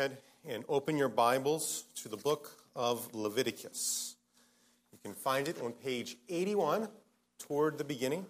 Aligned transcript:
and 0.00 0.64
open 0.66 0.96
your 0.96 1.10
Bibles 1.10 1.84
to 1.96 2.08
the 2.08 2.16
book 2.16 2.50
of 2.74 3.14
Leviticus. 3.14 4.16
You 4.92 4.98
can 5.02 5.12
find 5.12 5.46
it 5.46 5.60
on 5.60 5.72
page 5.72 6.16
81 6.30 6.88
toward 7.38 7.76
the 7.76 7.84
beginning, 7.84 8.24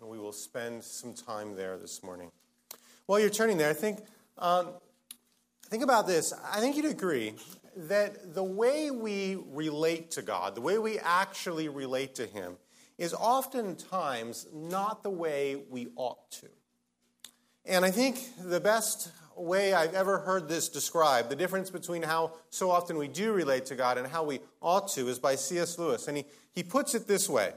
and 0.00 0.08
we 0.08 0.18
will 0.18 0.32
spend 0.32 0.82
some 0.82 1.12
time 1.12 1.54
there 1.54 1.76
this 1.76 2.02
morning. 2.02 2.30
While 3.04 3.20
you're 3.20 3.28
turning 3.28 3.58
there, 3.58 3.68
I 3.68 3.74
think 3.74 3.98
um, 4.38 4.68
think 5.66 5.82
about 5.82 6.06
this. 6.06 6.32
I 6.50 6.60
think 6.60 6.76
you'd 6.76 6.86
agree 6.86 7.34
that 7.76 8.34
the 8.34 8.44
way 8.44 8.90
we 8.90 9.36
relate 9.50 10.12
to 10.12 10.22
God, 10.22 10.54
the 10.54 10.62
way 10.62 10.78
we 10.78 10.98
actually 10.98 11.68
relate 11.68 12.14
to 12.14 12.26
Him, 12.26 12.56
is 12.96 13.12
oftentimes 13.12 14.46
not 14.54 15.02
the 15.02 15.10
way 15.10 15.56
we 15.68 15.88
ought 15.94 16.30
to. 16.30 16.46
And 17.66 17.84
I 17.84 17.90
think 17.90 18.30
the 18.42 18.60
best 18.60 19.10
way 19.38 19.72
I've 19.72 19.94
ever 19.94 20.18
heard 20.18 20.48
this 20.48 20.68
described, 20.68 21.30
the 21.30 21.36
difference 21.36 21.70
between 21.70 22.02
how 22.02 22.32
so 22.50 22.70
often 22.70 22.98
we 22.98 23.08
do 23.08 23.32
relate 23.32 23.66
to 23.66 23.74
God 23.74 23.98
and 23.98 24.06
how 24.06 24.24
we 24.24 24.40
ought 24.60 24.88
to, 24.88 25.08
is 25.08 25.18
by 25.18 25.34
C.S. 25.34 25.78
Lewis. 25.78 26.08
And 26.08 26.16
he, 26.16 26.24
he 26.52 26.62
puts 26.62 26.94
it 26.94 27.06
this 27.06 27.28
way 27.28 27.52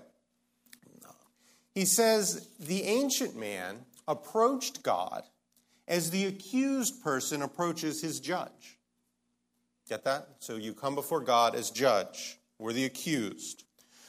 He 1.73 1.86
says, 1.86 2.49
The 2.59 2.84
ancient 2.84 3.36
man 3.36 3.80
approached 4.08 4.84
God 4.84 5.23
as 5.88 6.09
the 6.09 6.25
accused 6.25 7.03
person 7.03 7.41
approaches 7.41 8.02
his 8.02 8.20
judge. 8.20 8.80
Get 9.89 10.03
that? 10.05 10.27
So 10.39 10.55
you 10.55 10.73
come 10.73 10.95
before 10.95 11.20
God 11.20 11.53
as 11.55 11.70
judge. 11.70 12.38
We're 12.59 12.73
the 12.73 12.86
accused. 12.86 13.66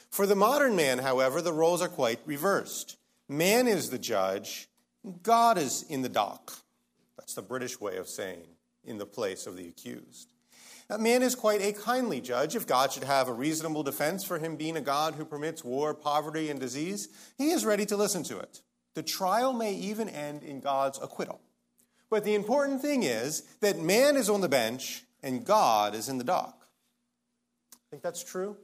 For 0.09 0.25
the 0.25 0.35
modern 0.35 0.75
man, 0.75 0.99
however, 0.99 1.41
the 1.41 1.51
roles 1.51 1.81
are 1.81 1.89
quite 1.89 2.19
reversed. 2.25 2.97
Man 3.27 3.67
is 3.67 3.89
the 3.89 3.97
judge, 3.97 4.69
God 5.23 5.57
is 5.57 5.83
in 5.89 6.03
the 6.03 6.09
dock. 6.09 6.62
That's 7.17 7.33
the 7.33 7.41
British 7.41 7.79
way 7.79 7.97
of 7.97 8.07
saying 8.07 8.47
in 8.83 8.97
the 8.97 9.05
place 9.05 9.47
of 9.47 9.55
the 9.55 9.67
accused. 9.67 10.29
That 10.89 10.99
man 10.99 11.23
is 11.23 11.35
quite 11.35 11.61
a 11.61 11.71
kindly 11.71 12.19
judge. 12.19 12.55
If 12.55 12.67
God 12.67 12.91
should 12.91 13.05
have 13.05 13.27
a 13.27 13.33
reasonable 13.33 13.83
defense 13.83 14.23
for 14.23 14.37
him 14.37 14.57
being 14.57 14.75
a 14.75 14.81
God 14.81 15.15
who 15.15 15.25
permits 15.25 15.63
war, 15.63 15.93
poverty, 15.93 16.49
and 16.49 16.59
disease, 16.59 17.07
he 17.37 17.51
is 17.51 17.65
ready 17.65 17.85
to 17.85 17.97
listen 17.97 18.23
to 18.23 18.37
it. 18.37 18.61
The 18.93 19.03
trial 19.03 19.53
may 19.53 19.73
even 19.73 20.09
end 20.09 20.43
in 20.43 20.59
God's 20.59 20.99
acquittal. 21.01 21.39
But 22.09 22.23
the 22.23 22.35
important 22.35 22.81
thing 22.81 23.03
is 23.03 23.41
that 23.61 23.79
man 23.79 24.17
is 24.17 24.29
on 24.29 24.41
the 24.41 24.49
bench 24.49 25.03
and 25.23 25.45
God 25.45 25.95
is 25.95 26.09
in 26.09 26.17
the 26.17 26.23
dock. 26.23 26.67
I 27.73 27.77
think 27.89 28.03
that's 28.03 28.23
true? 28.23 28.57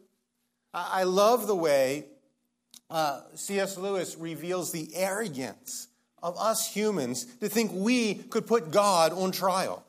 I 0.74 1.04
love 1.04 1.48
the 1.48 1.56
way 1.56 2.06
uh, 2.92 3.22
C.S. 3.34 3.78
Lewis 3.78 4.18
reveals 4.18 4.72
the 4.72 4.96
arrogance 4.96 5.88
of 6.22 6.38
us 6.38 6.74
humans 6.74 7.26
to 7.42 7.50
think 7.50 7.72
we 7.74 8.16
could 8.16 8.48
put 8.48 8.72
God 8.72 9.14
on 9.14 9.32
trial. 9.32 9.86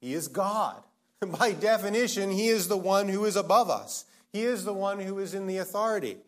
He 0.00 0.14
is 0.14 0.28
God. 0.28 0.82
By 1.38 1.52
definition, 1.52 2.30
He 2.30 2.48
is 2.48 2.68
the 2.68 2.76
one 2.76 3.08
who 3.08 3.24
is 3.24 3.36
above 3.36 3.70
us, 3.70 4.04
He 4.32 4.42
is 4.42 4.64
the 4.64 4.72
one 4.72 5.00
who 5.00 5.18
is 5.18 5.34
in 5.34 5.46
the 5.46 5.58
authority. 5.58 6.18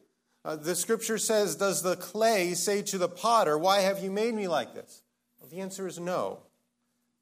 Uh, 0.44 0.56
the 0.56 0.74
scripture 0.74 1.18
says, 1.18 1.56
Does 1.56 1.82
the 1.82 1.96
clay 1.96 2.54
say 2.54 2.82
to 2.82 2.98
the 2.98 3.08
potter, 3.08 3.56
Why 3.56 3.80
have 3.80 4.00
you 4.00 4.10
made 4.10 4.34
me 4.34 4.46
like 4.46 4.74
this? 4.74 5.02
Well, 5.40 5.48
the 5.48 5.60
answer 5.60 5.86
is 5.86 5.98
no. 5.98 6.40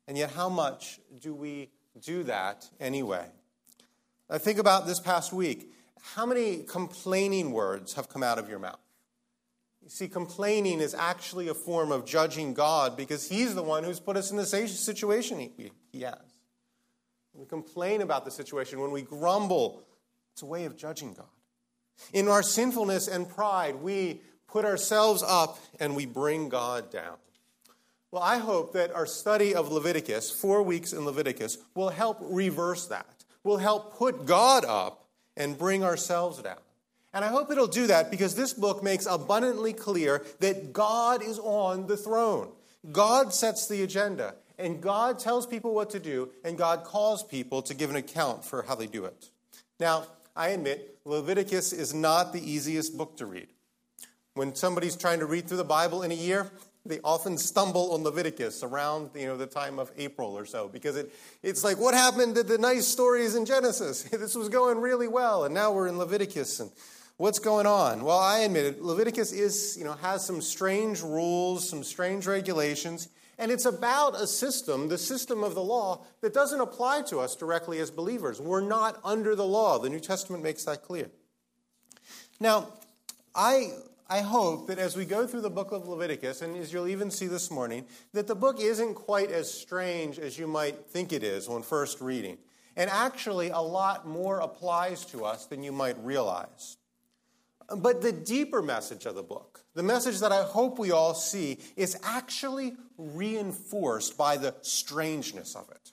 And 0.08 0.18
yet, 0.18 0.32
how 0.32 0.48
much 0.48 0.98
do 1.20 1.32
we 1.32 1.70
do 2.00 2.24
that 2.24 2.68
anyway? 2.80 3.26
I 4.28 4.38
think 4.38 4.58
about 4.58 4.86
this 4.86 4.98
past 4.98 5.32
week. 5.32 5.72
How 6.14 6.26
many 6.26 6.64
complaining 6.64 7.52
words 7.52 7.94
have 7.94 8.08
come 8.08 8.24
out 8.24 8.38
of 8.38 8.48
your 8.48 8.58
mouth? 8.58 8.80
You 9.82 9.90
see, 9.90 10.08
complaining 10.08 10.80
is 10.80 10.94
actually 10.94 11.48
a 11.48 11.54
form 11.54 11.90
of 11.90 12.06
judging 12.06 12.54
God 12.54 12.96
because 12.96 13.28
He's 13.28 13.54
the 13.54 13.62
one 13.62 13.82
who's 13.82 14.00
put 14.00 14.16
us 14.16 14.30
in 14.30 14.36
the 14.36 14.46
situation 14.46 15.38
He, 15.38 15.72
he 15.92 16.02
has. 16.02 16.16
When 17.32 17.42
we 17.42 17.46
complain 17.46 18.02
about 18.02 18.24
the 18.24 18.30
situation, 18.30 18.80
when 18.80 18.90
we 18.90 19.02
grumble, 19.02 19.82
it's 20.32 20.42
a 20.42 20.46
way 20.46 20.64
of 20.66 20.76
judging 20.76 21.14
God. 21.14 21.26
In 22.12 22.28
our 22.28 22.42
sinfulness 22.42 23.08
and 23.08 23.28
pride, 23.28 23.76
we 23.76 24.20
put 24.46 24.64
ourselves 24.64 25.22
up 25.26 25.58
and 25.80 25.96
we 25.96 26.06
bring 26.06 26.48
God 26.48 26.90
down. 26.90 27.16
Well, 28.10 28.22
I 28.22 28.36
hope 28.36 28.74
that 28.74 28.92
our 28.92 29.06
study 29.06 29.54
of 29.54 29.72
Leviticus, 29.72 30.30
four 30.30 30.62
weeks 30.62 30.92
in 30.92 31.06
Leviticus, 31.06 31.56
will 31.74 31.88
help 31.88 32.18
reverse 32.20 32.86
that, 32.88 33.24
will 33.42 33.56
help 33.56 33.96
put 33.96 34.26
God 34.26 34.66
up 34.66 35.06
and 35.36 35.58
bring 35.58 35.82
ourselves 35.82 36.42
down. 36.42 36.58
And 37.14 37.24
I 37.24 37.28
hope 37.28 37.50
it'll 37.50 37.66
do 37.66 37.86
that 37.88 38.10
because 38.10 38.34
this 38.34 38.52
book 38.52 38.82
makes 38.82 39.06
abundantly 39.06 39.72
clear 39.72 40.24
that 40.40 40.72
God 40.72 41.22
is 41.22 41.38
on 41.38 41.86
the 41.86 41.96
throne. 41.96 42.48
God 42.90 43.34
sets 43.34 43.68
the 43.68 43.82
agenda, 43.82 44.34
and 44.58 44.80
God 44.80 45.18
tells 45.18 45.46
people 45.46 45.74
what 45.74 45.90
to 45.90 46.00
do, 46.00 46.30
and 46.42 46.58
God 46.58 46.84
calls 46.84 47.22
people 47.22 47.62
to 47.62 47.74
give 47.74 47.90
an 47.90 47.96
account 47.96 48.44
for 48.44 48.62
how 48.62 48.74
they 48.74 48.86
do 48.86 49.04
it. 49.04 49.30
Now, 49.78 50.06
I 50.34 50.48
admit, 50.48 50.98
Leviticus 51.04 51.72
is 51.72 51.92
not 51.92 52.32
the 52.32 52.50
easiest 52.50 52.96
book 52.96 53.16
to 53.18 53.26
read. 53.26 53.48
When 54.34 54.54
somebody's 54.54 54.96
trying 54.96 55.20
to 55.20 55.26
read 55.26 55.46
through 55.46 55.58
the 55.58 55.64
Bible 55.64 56.02
in 56.02 56.10
a 56.10 56.14
year, 56.14 56.50
they 56.84 56.98
often 57.04 57.38
stumble 57.38 57.92
on 57.92 58.02
Leviticus 58.02 58.62
around 58.62 59.10
you 59.14 59.26
know, 59.26 59.36
the 59.36 59.46
time 59.46 59.78
of 59.78 59.92
April 59.96 60.36
or 60.36 60.44
so 60.44 60.68
because 60.68 60.96
it, 60.96 61.12
it's 61.42 61.62
like, 61.62 61.78
what 61.78 61.94
happened 61.94 62.34
to 62.34 62.42
the 62.42 62.58
nice 62.58 62.86
stories 62.86 63.36
in 63.36 63.44
Genesis? 63.44 64.02
this 64.10 64.34
was 64.34 64.48
going 64.48 64.78
really 64.78 65.06
well, 65.06 65.44
and 65.44 65.54
now 65.54 65.70
we're 65.70 65.86
in 65.86 65.98
Leviticus. 65.98 66.58
And 66.60 66.70
What's 67.16 67.38
going 67.38 67.66
on? 67.66 68.04
Well, 68.04 68.18
I 68.18 68.40
admit 68.40 68.64
it. 68.64 68.82
Leviticus 68.82 69.32
is, 69.32 69.76
you 69.76 69.84
know, 69.84 69.92
has 69.92 70.24
some 70.24 70.40
strange 70.40 71.02
rules, 71.02 71.68
some 71.68 71.84
strange 71.84 72.26
regulations, 72.26 73.08
and 73.38 73.50
it's 73.50 73.64
about 73.64 74.14
a 74.14 74.26
system, 74.26 74.88
the 74.88 74.98
system 74.98 75.44
of 75.44 75.54
the 75.54 75.62
law, 75.62 76.04
that 76.20 76.34
doesn't 76.34 76.60
apply 76.60 77.02
to 77.02 77.18
us 77.18 77.36
directly 77.36 77.78
as 77.80 77.90
believers. 77.90 78.40
We're 78.40 78.60
not 78.60 79.00
under 79.04 79.34
the 79.34 79.46
law. 79.46 79.78
The 79.78 79.90
New 79.90 80.00
Testament 80.00 80.42
makes 80.42 80.64
that 80.64 80.82
clear. 80.82 81.10
Now, 82.40 82.68
I 83.34 83.72
I 84.08 84.20
hope 84.20 84.66
that 84.66 84.78
as 84.78 84.94
we 84.94 85.06
go 85.06 85.26
through 85.26 85.40
the 85.40 85.48
book 85.48 85.72
of 85.72 85.88
Leviticus, 85.88 86.42
and 86.42 86.54
as 86.56 86.70
you'll 86.70 86.88
even 86.88 87.10
see 87.10 87.28
this 87.28 87.50
morning, 87.50 87.86
that 88.12 88.26
the 88.26 88.34
book 88.34 88.60
isn't 88.60 88.94
quite 88.94 89.30
as 89.30 89.50
strange 89.50 90.18
as 90.18 90.38
you 90.38 90.46
might 90.46 90.86
think 90.86 91.14
it 91.14 91.22
is 91.22 91.48
on 91.48 91.62
first 91.62 92.00
reading. 92.02 92.36
And 92.76 92.90
actually, 92.90 93.48
a 93.48 93.60
lot 93.60 94.06
more 94.06 94.40
applies 94.40 95.06
to 95.06 95.24
us 95.24 95.46
than 95.46 95.62
you 95.62 95.72
might 95.72 95.96
realize. 96.04 96.76
But 97.76 98.02
the 98.02 98.12
deeper 98.12 98.62
message 98.62 99.06
of 99.06 99.14
the 99.14 99.22
book, 99.22 99.64
the 99.74 99.82
message 99.82 100.20
that 100.20 100.32
I 100.32 100.42
hope 100.42 100.78
we 100.78 100.90
all 100.90 101.14
see, 101.14 101.58
is 101.76 101.98
actually 102.02 102.74
reinforced 102.98 104.16
by 104.16 104.36
the 104.36 104.54
strangeness 104.62 105.54
of 105.54 105.70
it. 105.70 105.92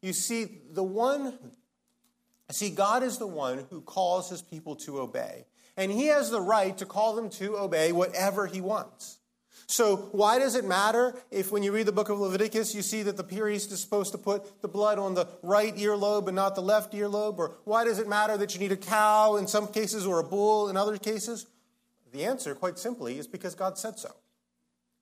You 0.00 0.12
see, 0.12 0.62
the 0.70 0.82
one, 0.82 1.38
see, 2.50 2.70
God 2.70 3.02
is 3.02 3.18
the 3.18 3.26
one 3.26 3.66
who 3.70 3.80
calls 3.80 4.30
his 4.30 4.42
people 4.42 4.76
to 4.76 5.00
obey, 5.00 5.46
and 5.76 5.90
he 5.90 6.06
has 6.06 6.30
the 6.30 6.40
right 6.40 6.76
to 6.78 6.86
call 6.86 7.14
them 7.14 7.30
to 7.30 7.56
obey 7.58 7.92
whatever 7.92 8.46
he 8.46 8.60
wants. 8.60 9.18
So, 9.66 9.96
why 10.12 10.38
does 10.38 10.54
it 10.54 10.64
matter 10.64 11.14
if, 11.30 11.50
when 11.50 11.62
you 11.62 11.72
read 11.72 11.86
the 11.86 11.92
book 11.92 12.10
of 12.10 12.18
Leviticus, 12.18 12.74
you 12.74 12.82
see 12.82 13.02
that 13.04 13.16
the 13.16 13.24
priest 13.24 13.72
is 13.72 13.80
supposed 13.80 14.12
to 14.12 14.18
put 14.18 14.60
the 14.60 14.68
blood 14.68 14.98
on 14.98 15.14
the 15.14 15.26
right 15.42 15.74
earlobe 15.76 16.26
and 16.26 16.36
not 16.36 16.54
the 16.54 16.62
left 16.62 16.92
earlobe? 16.92 17.38
Or 17.38 17.56
why 17.64 17.84
does 17.84 17.98
it 17.98 18.08
matter 18.08 18.36
that 18.36 18.54
you 18.54 18.60
need 18.60 18.72
a 18.72 18.76
cow 18.76 19.36
in 19.36 19.46
some 19.46 19.68
cases 19.68 20.06
or 20.06 20.18
a 20.18 20.24
bull 20.24 20.68
in 20.68 20.76
other 20.76 20.98
cases? 20.98 21.46
The 22.12 22.24
answer, 22.24 22.54
quite 22.54 22.78
simply, 22.78 23.18
is 23.18 23.26
because 23.26 23.54
God 23.54 23.78
said 23.78 23.98
so. 23.98 24.10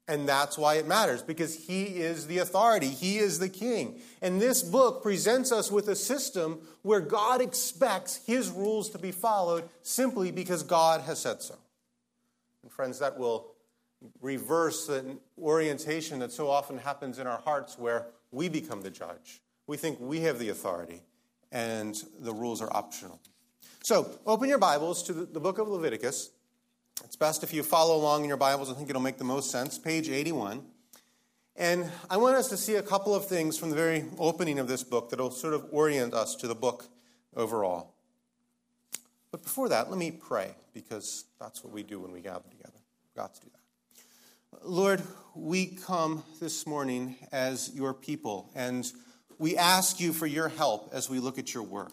And 0.08 0.28
that's 0.28 0.58
why 0.58 0.74
it 0.74 0.86
matters, 0.86 1.22
because 1.22 1.54
He 1.66 1.84
is 1.84 2.26
the 2.26 2.38
authority, 2.38 2.88
He 2.88 3.18
is 3.18 3.38
the 3.38 3.48
king. 3.48 4.00
And 4.20 4.40
this 4.40 4.62
book 4.62 5.02
presents 5.02 5.52
us 5.52 5.70
with 5.70 5.88
a 5.88 5.94
system 5.94 6.60
where 6.82 7.00
God 7.00 7.40
expects 7.40 8.20
His 8.26 8.50
rules 8.50 8.90
to 8.90 8.98
be 8.98 9.12
followed 9.12 9.68
simply 9.82 10.32
because 10.32 10.62
God 10.62 11.02
has 11.02 11.20
said 11.20 11.40
so. 11.40 11.56
And, 12.62 12.72
friends, 12.72 12.98
that 12.98 13.18
will 13.18 13.51
reverse 14.20 14.86
the 14.86 15.18
orientation 15.38 16.18
that 16.20 16.32
so 16.32 16.48
often 16.48 16.78
happens 16.78 17.18
in 17.18 17.26
our 17.26 17.38
hearts 17.38 17.78
where 17.78 18.06
we 18.30 18.48
become 18.48 18.82
the 18.82 18.90
judge. 18.90 19.42
We 19.66 19.76
think 19.76 19.98
we 20.00 20.20
have 20.20 20.38
the 20.38 20.48
authority 20.48 21.02
and 21.50 22.02
the 22.20 22.32
rules 22.32 22.60
are 22.60 22.72
optional. 22.72 23.20
So, 23.82 24.10
open 24.26 24.48
your 24.48 24.58
Bibles 24.58 25.02
to 25.04 25.12
the 25.12 25.40
book 25.40 25.58
of 25.58 25.68
Leviticus. 25.68 26.30
It's 27.04 27.16
best 27.16 27.42
if 27.42 27.52
you 27.52 27.62
follow 27.62 27.96
along 27.96 28.22
in 28.22 28.28
your 28.28 28.36
Bibles. 28.36 28.70
I 28.70 28.74
think 28.74 28.88
it'll 28.88 29.02
make 29.02 29.18
the 29.18 29.24
most 29.24 29.50
sense. 29.50 29.78
Page 29.78 30.08
81. 30.08 30.64
And 31.56 31.90
I 32.08 32.16
want 32.16 32.36
us 32.36 32.48
to 32.48 32.56
see 32.56 32.76
a 32.76 32.82
couple 32.82 33.14
of 33.14 33.26
things 33.26 33.58
from 33.58 33.70
the 33.70 33.76
very 33.76 34.04
opening 34.18 34.58
of 34.58 34.68
this 34.68 34.82
book 34.82 35.10
that 35.10 35.18
will 35.18 35.30
sort 35.30 35.52
of 35.52 35.66
orient 35.70 36.14
us 36.14 36.34
to 36.36 36.48
the 36.48 36.54
book 36.54 36.86
overall. 37.36 37.94
But 39.30 39.42
before 39.42 39.68
that, 39.70 39.90
let 39.90 39.98
me 39.98 40.10
pray, 40.10 40.54
because 40.72 41.24
that's 41.40 41.64
what 41.64 41.72
we 41.72 41.82
do 41.82 42.00
when 42.00 42.12
we 42.12 42.20
gather 42.20 42.48
together. 42.50 42.78
We've 43.04 43.16
got 43.16 43.34
to 43.34 43.40
do 43.40 43.48
that. 43.52 43.61
Lord, 44.60 45.02
we 45.34 45.66
come 45.66 46.22
this 46.38 46.66
morning 46.66 47.16
as 47.32 47.70
your 47.74 47.94
people, 47.94 48.50
and 48.54 48.90
we 49.38 49.56
ask 49.56 49.98
you 49.98 50.12
for 50.12 50.26
your 50.26 50.48
help 50.48 50.90
as 50.92 51.08
we 51.08 51.18
look 51.18 51.38
at 51.38 51.54
your 51.54 51.62
word. 51.62 51.90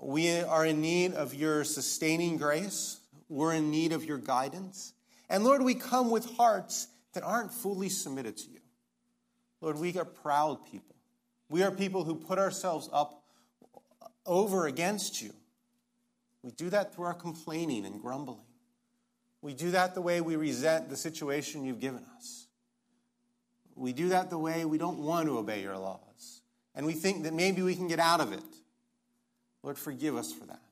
We 0.00 0.40
are 0.40 0.66
in 0.66 0.80
need 0.80 1.14
of 1.14 1.34
your 1.34 1.64
sustaining 1.64 2.36
grace. 2.36 3.00
We're 3.28 3.54
in 3.54 3.70
need 3.70 3.92
of 3.92 4.04
your 4.04 4.18
guidance. 4.18 4.92
And 5.28 5.44
Lord, 5.44 5.62
we 5.62 5.74
come 5.74 6.10
with 6.10 6.36
hearts 6.36 6.88
that 7.14 7.24
aren't 7.24 7.52
fully 7.52 7.88
submitted 7.88 8.36
to 8.36 8.50
you. 8.50 8.60
Lord, 9.60 9.78
we 9.78 9.96
are 9.98 10.04
proud 10.04 10.64
people. 10.70 10.94
We 11.48 11.62
are 11.62 11.70
people 11.70 12.04
who 12.04 12.14
put 12.14 12.38
ourselves 12.38 12.88
up 12.92 13.24
over 14.26 14.66
against 14.66 15.20
you. 15.22 15.32
We 16.42 16.50
do 16.52 16.70
that 16.70 16.94
through 16.94 17.06
our 17.06 17.14
complaining 17.14 17.86
and 17.86 18.00
grumbling. 18.00 18.44
We 19.42 19.54
do 19.54 19.72
that 19.72 19.94
the 19.94 20.00
way 20.00 20.20
we 20.20 20.36
resent 20.36 20.88
the 20.88 20.96
situation 20.96 21.64
you've 21.64 21.80
given 21.80 22.04
us. 22.16 22.46
We 23.74 23.92
do 23.92 24.10
that 24.10 24.30
the 24.30 24.38
way 24.38 24.64
we 24.64 24.78
don't 24.78 24.98
want 24.98 25.26
to 25.26 25.36
obey 25.36 25.62
your 25.62 25.76
laws. 25.76 26.42
And 26.74 26.86
we 26.86 26.92
think 26.92 27.24
that 27.24 27.34
maybe 27.34 27.62
we 27.62 27.74
can 27.74 27.88
get 27.88 27.98
out 27.98 28.20
of 28.20 28.32
it. 28.32 28.42
Lord, 29.62 29.78
forgive 29.78 30.16
us 30.16 30.32
for 30.32 30.46
that. 30.46 30.62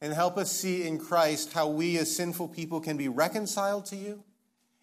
And 0.00 0.12
help 0.12 0.36
us 0.36 0.50
see 0.50 0.86
in 0.86 0.98
Christ 0.98 1.52
how 1.52 1.68
we 1.68 1.96
as 1.98 2.14
sinful 2.14 2.48
people 2.48 2.80
can 2.80 2.96
be 2.96 3.08
reconciled 3.08 3.86
to 3.86 3.96
you. 3.96 4.24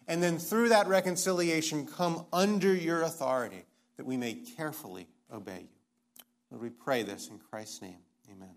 And 0.08 0.22
then 0.22 0.38
through 0.38 0.70
that 0.70 0.86
reconciliation, 0.88 1.86
come 1.86 2.26
under 2.32 2.74
your 2.74 3.02
authority 3.02 3.64
that 3.96 4.06
we 4.06 4.16
may 4.16 4.34
carefully 4.34 5.08
obey 5.32 5.60
you. 5.60 6.24
Lord, 6.50 6.62
we 6.62 6.70
pray 6.70 7.02
this 7.02 7.28
in 7.28 7.38
Christ's 7.38 7.82
name. 7.82 7.98
Amen. 8.30 8.54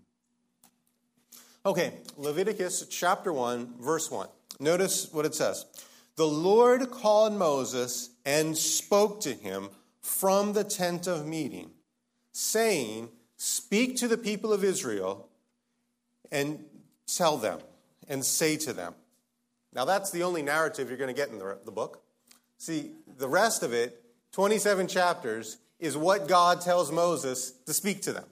Okay, 1.64 1.94
Leviticus 2.16 2.86
chapter 2.88 3.32
1, 3.32 3.74
verse 3.80 4.10
1. 4.10 4.28
Notice 4.60 5.12
what 5.12 5.24
it 5.24 5.34
says. 5.34 5.66
The 6.16 6.26
Lord 6.26 6.90
called 6.90 7.32
Moses 7.32 8.10
and 8.26 8.56
spoke 8.56 9.20
to 9.20 9.32
him 9.32 9.68
from 10.00 10.52
the 10.52 10.64
tent 10.64 11.06
of 11.06 11.26
meeting, 11.26 11.70
saying, 12.32 13.08
Speak 13.36 13.96
to 13.98 14.08
the 14.08 14.18
people 14.18 14.52
of 14.52 14.64
Israel 14.64 15.28
and 16.32 16.64
tell 17.06 17.36
them 17.36 17.60
and 18.08 18.24
say 18.24 18.56
to 18.56 18.72
them. 18.72 18.94
Now, 19.72 19.84
that's 19.84 20.10
the 20.10 20.24
only 20.24 20.42
narrative 20.42 20.88
you're 20.88 20.98
going 20.98 21.14
to 21.14 21.14
get 21.14 21.28
in 21.28 21.38
the, 21.38 21.58
the 21.64 21.70
book. 21.70 22.02
See, 22.56 22.90
the 23.18 23.28
rest 23.28 23.62
of 23.62 23.72
it, 23.72 24.02
27 24.32 24.88
chapters, 24.88 25.58
is 25.78 25.96
what 25.96 26.26
God 26.26 26.60
tells 26.60 26.90
Moses 26.90 27.52
to 27.66 27.72
speak 27.72 28.02
to 28.02 28.12
them. 28.12 28.24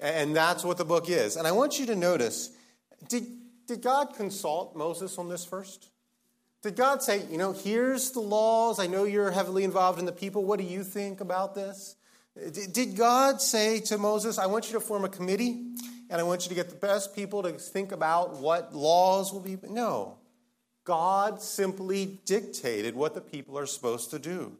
And 0.00 0.34
that's 0.34 0.64
what 0.64 0.78
the 0.78 0.84
book 0.84 1.10
is. 1.10 1.36
And 1.36 1.46
I 1.46 1.52
want 1.52 1.78
you 1.78 1.86
to 1.86 1.96
notice 1.96 2.50
did, 3.08 3.26
did 3.68 3.82
God 3.82 4.14
consult 4.14 4.74
Moses 4.74 5.18
on 5.18 5.28
this 5.28 5.44
first? 5.44 5.90
Did 6.62 6.74
God 6.74 7.02
say, 7.02 7.22
you 7.30 7.38
know, 7.38 7.52
here's 7.52 8.10
the 8.10 8.20
laws. 8.20 8.80
I 8.80 8.88
know 8.88 9.04
you're 9.04 9.30
heavily 9.30 9.62
involved 9.62 10.00
in 10.00 10.06
the 10.06 10.12
people. 10.12 10.44
What 10.44 10.58
do 10.58 10.64
you 10.64 10.82
think 10.82 11.20
about 11.20 11.54
this? 11.54 11.94
Did 12.72 12.96
God 12.96 13.40
say 13.40 13.80
to 13.80 13.98
Moses, 13.98 14.38
I 14.38 14.46
want 14.46 14.68
you 14.68 14.72
to 14.72 14.80
form 14.80 15.04
a 15.04 15.08
committee 15.08 15.66
and 16.10 16.20
I 16.20 16.24
want 16.24 16.44
you 16.44 16.48
to 16.48 16.54
get 16.54 16.70
the 16.70 16.76
best 16.76 17.14
people 17.14 17.42
to 17.42 17.52
think 17.52 17.92
about 17.92 18.36
what 18.36 18.74
laws 18.74 19.32
will 19.32 19.40
be? 19.40 19.58
No. 19.68 20.16
God 20.84 21.42
simply 21.42 22.18
dictated 22.24 22.96
what 22.96 23.14
the 23.14 23.20
people 23.20 23.58
are 23.58 23.66
supposed 23.66 24.10
to 24.10 24.18
do. 24.18 24.56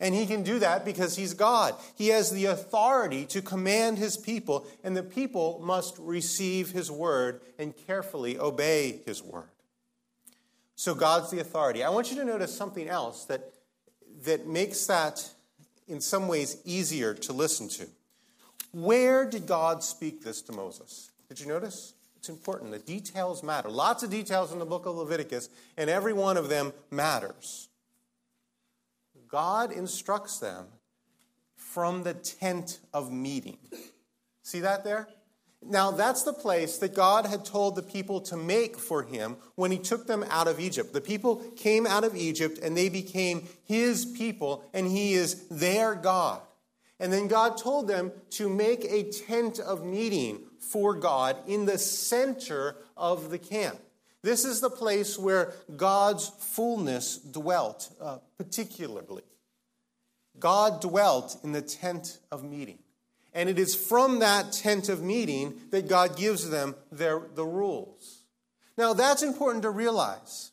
And 0.00 0.14
he 0.14 0.26
can 0.26 0.42
do 0.42 0.58
that 0.60 0.84
because 0.84 1.16
he's 1.16 1.34
God. 1.34 1.74
He 1.94 2.08
has 2.08 2.30
the 2.30 2.46
authority 2.46 3.26
to 3.26 3.42
command 3.42 3.98
his 3.98 4.16
people, 4.16 4.66
and 4.82 4.96
the 4.96 5.02
people 5.02 5.60
must 5.62 5.96
receive 5.98 6.70
his 6.70 6.90
word 6.90 7.42
and 7.58 7.76
carefully 7.86 8.38
obey 8.38 9.00
his 9.04 9.22
word. 9.22 9.50
So 10.74 10.94
God's 10.94 11.30
the 11.30 11.40
authority. 11.40 11.84
I 11.84 11.90
want 11.90 12.10
you 12.10 12.16
to 12.16 12.24
notice 12.24 12.56
something 12.56 12.88
else 12.88 13.26
that, 13.26 13.52
that 14.24 14.46
makes 14.46 14.86
that 14.86 15.28
in 15.86 16.00
some 16.00 16.26
ways 16.26 16.56
easier 16.64 17.12
to 17.12 17.34
listen 17.34 17.68
to. 17.68 17.86
Where 18.72 19.28
did 19.28 19.46
God 19.46 19.82
speak 19.82 20.22
this 20.24 20.40
to 20.42 20.52
Moses? 20.52 21.10
Did 21.28 21.40
you 21.40 21.46
notice? 21.46 21.92
It's 22.16 22.28
important. 22.28 22.70
The 22.70 22.78
details 22.78 23.42
matter. 23.42 23.68
Lots 23.68 24.02
of 24.02 24.10
details 24.10 24.52
in 24.52 24.58
the 24.58 24.64
book 24.64 24.86
of 24.86 24.96
Leviticus, 24.96 25.48
and 25.76 25.90
every 25.90 26.12
one 26.12 26.36
of 26.36 26.48
them 26.48 26.72
matters. 26.90 27.69
God 29.30 29.72
instructs 29.72 30.38
them 30.38 30.66
from 31.56 32.02
the 32.02 32.14
tent 32.14 32.80
of 32.92 33.12
meeting. 33.12 33.58
See 34.42 34.60
that 34.60 34.84
there? 34.84 35.08
Now, 35.62 35.90
that's 35.90 36.22
the 36.22 36.32
place 36.32 36.78
that 36.78 36.94
God 36.94 37.26
had 37.26 37.44
told 37.44 37.76
the 37.76 37.82
people 37.82 38.20
to 38.22 38.36
make 38.36 38.78
for 38.78 39.02
him 39.02 39.36
when 39.56 39.70
he 39.70 39.78
took 39.78 40.06
them 40.06 40.24
out 40.30 40.48
of 40.48 40.58
Egypt. 40.58 40.94
The 40.94 41.02
people 41.02 41.36
came 41.56 41.86
out 41.86 42.02
of 42.02 42.16
Egypt 42.16 42.58
and 42.62 42.74
they 42.74 42.88
became 42.88 43.46
his 43.64 44.06
people, 44.06 44.64
and 44.72 44.86
he 44.86 45.12
is 45.12 45.46
their 45.48 45.94
God. 45.94 46.40
And 46.98 47.12
then 47.12 47.28
God 47.28 47.58
told 47.58 47.88
them 47.88 48.10
to 48.30 48.48
make 48.48 48.84
a 48.84 49.10
tent 49.10 49.58
of 49.58 49.84
meeting 49.84 50.40
for 50.58 50.94
God 50.94 51.36
in 51.46 51.66
the 51.66 51.78
center 51.78 52.76
of 52.96 53.30
the 53.30 53.38
camp. 53.38 53.78
This 54.22 54.44
is 54.44 54.60
the 54.60 54.70
place 54.70 55.18
where 55.18 55.52
God's 55.76 56.28
fullness 56.28 57.16
dwelt, 57.16 57.90
uh, 58.00 58.18
particularly. 58.36 59.22
God 60.38 60.80
dwelt 60.80 61.38
in 61.42 61.52
the 61.52 61.62
tent 61.62 62.18
of 62.30 62.44
meeting. 62.44 62.78
And 63.32 63.48
it 63.48 63.58
is 63.58 63.74
from 63.74 64.18
that 64.18 64.52
tent 64.52 64.88
of 64.88 65.02
meeting 65.02 65.54
that 65.70 65.88
God 65.88 66.16
gives 66.16 66.50
them 66.50 66.74
their, 66.90 67.22
the 67.34 67.44
rules. 67.44 68.22
Now, 68.76 68.92
that's 68.92 69.22
important 69.22 69.62
to 69.62 69.70
realize. 69.70 70.50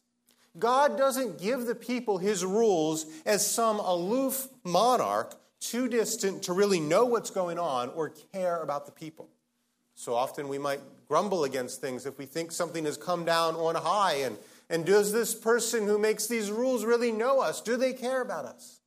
God 0.60 0.98
doesn't 0.98 1.40
give 1.40 1.66
the 1.66 1.76
people 1.76 2.18
his 2.18 2.44
rules 2.46 3.06
as 3.26 3.50
some 3.50 3.80
aloof 3.80 4.48
monarch 4.64 5.36
too 5.60 5.88
distant 5.88 6.44
to 6.44 6.54
really 6.54 6.80
know 6.80 7.06
what's 7.06 7.30
going 7.30 7.60
on 7.60 7.90
or 7.90 8.14
care 8.34 8.62
about 8.62 8.86
the 8.86 8.92
people. 8.92 9.30
So 10.00 10.14
often 10.14 10.48
we 10.48 10.60
might 10.60 10.80
grumble 11.08 11.44
against 11.44 11.82
things 11.82 12.06
if 12.06 12.20
we 12.20 12.28
think 12.28 12.52
something 12.52 12.86
has 12.86 12.98
come 12.98 13.26
down 13.26 13.56
on 13.56 13.74
high. 13.74 14.14
And, 14.18 14.38
and 14.70 14.86
does 14.86 15.12
this 15.12 15.34
person 15.34 15.88
who 15.88 15.98
makes 15.98 16.28
these 16.28 16.52
rules 16.52 16.86
really 16.86 17.12
know 17.12 17.40
us? 17.40 17.62
Do 17.62 17.78
they 17.78 17.94
care 17.94 18.22
about 18.22 18.46
us? 18.46 18.80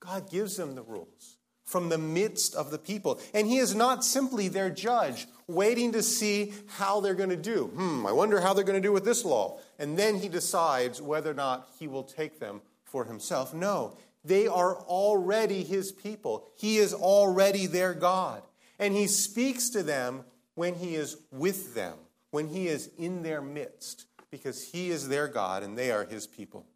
God 0.00 0.28
gives 0.28 0.56
them 0.56 0.74
the 0.74 0.82
rules 0.82 1.36
from 1.64 1.88
the 1.88 1.98
midst 1.98 2.56
of 2.56 2.72
the 2.72 2.78
people. 2.78 3.20
And 3.32 3.46
He 3.46 3.58
is 3.58 3.76
not 3.76 4.04
simply 4.04 4.48
their 4.48 4.70
judge, 4.70 5.28
waiting 5.46 5.92
to 5.92 6.02
see 6.02 6.52
how 6.66 7.00
they're 7.00 7.14
going 7.14 7.30
to 7.30 7.36
do. 7.36 7.66
Hmm, 7.66 8.04
I 8.04 8.10
wonder 8.10 8.40
how 8.40 8.52
they're 8.52 8.64
going 8.64 8.82
to 8.82 8.86
do 8.86 8.92
with 8.92 9.04
this 9.04 9.24
law. 9.24 9.60
And 9.78 9.96
then 9.96 10.16
He 10.16 10.28
decides 10.28 11.00
whether 11.00 11.30
or 11.30 11.34
not 11.34 11.68
He 11.78 11.86
will 11.86 12.02
take 12.02 12.40
them 12.40 12.60
for 12.82 13.04
Himself. 13.04 13.54
No, 13.54 13.96
they 14.24 14.48
are 14.48 14.74
already 14.74 15.62
His 15.62 15.92
people. 15.92 16.48
He 16.56 16.78
is 16.78 16.92
already 16.92 17.66
their 17.66 17.94
God. 17.94 18.42
And 18.80 18.96
He 18.96 19.06
speaks 19.06 19.70
to 19.70 19.84
them 19.84 20.24
when 20.60 20.74
He 20.74 20.94
is 20.94 21.16
with 21.32 21.74
them, 21.74 21.94
when 22.32 22.46
He 22.46 22.68
is 22.68 22.90
in 22.98 23.22
their 23.22 23.40
midst, 23.40 24.04
because 24.30 24.62
He 24.62 24.90
is 24.90 25.08
their 25.08 25.26
God 25.26 25.62
and 25.62 25.76
they 25.76 25.90
are 25.90 26.04
His 26.04 26.26
people. 26.26 26.66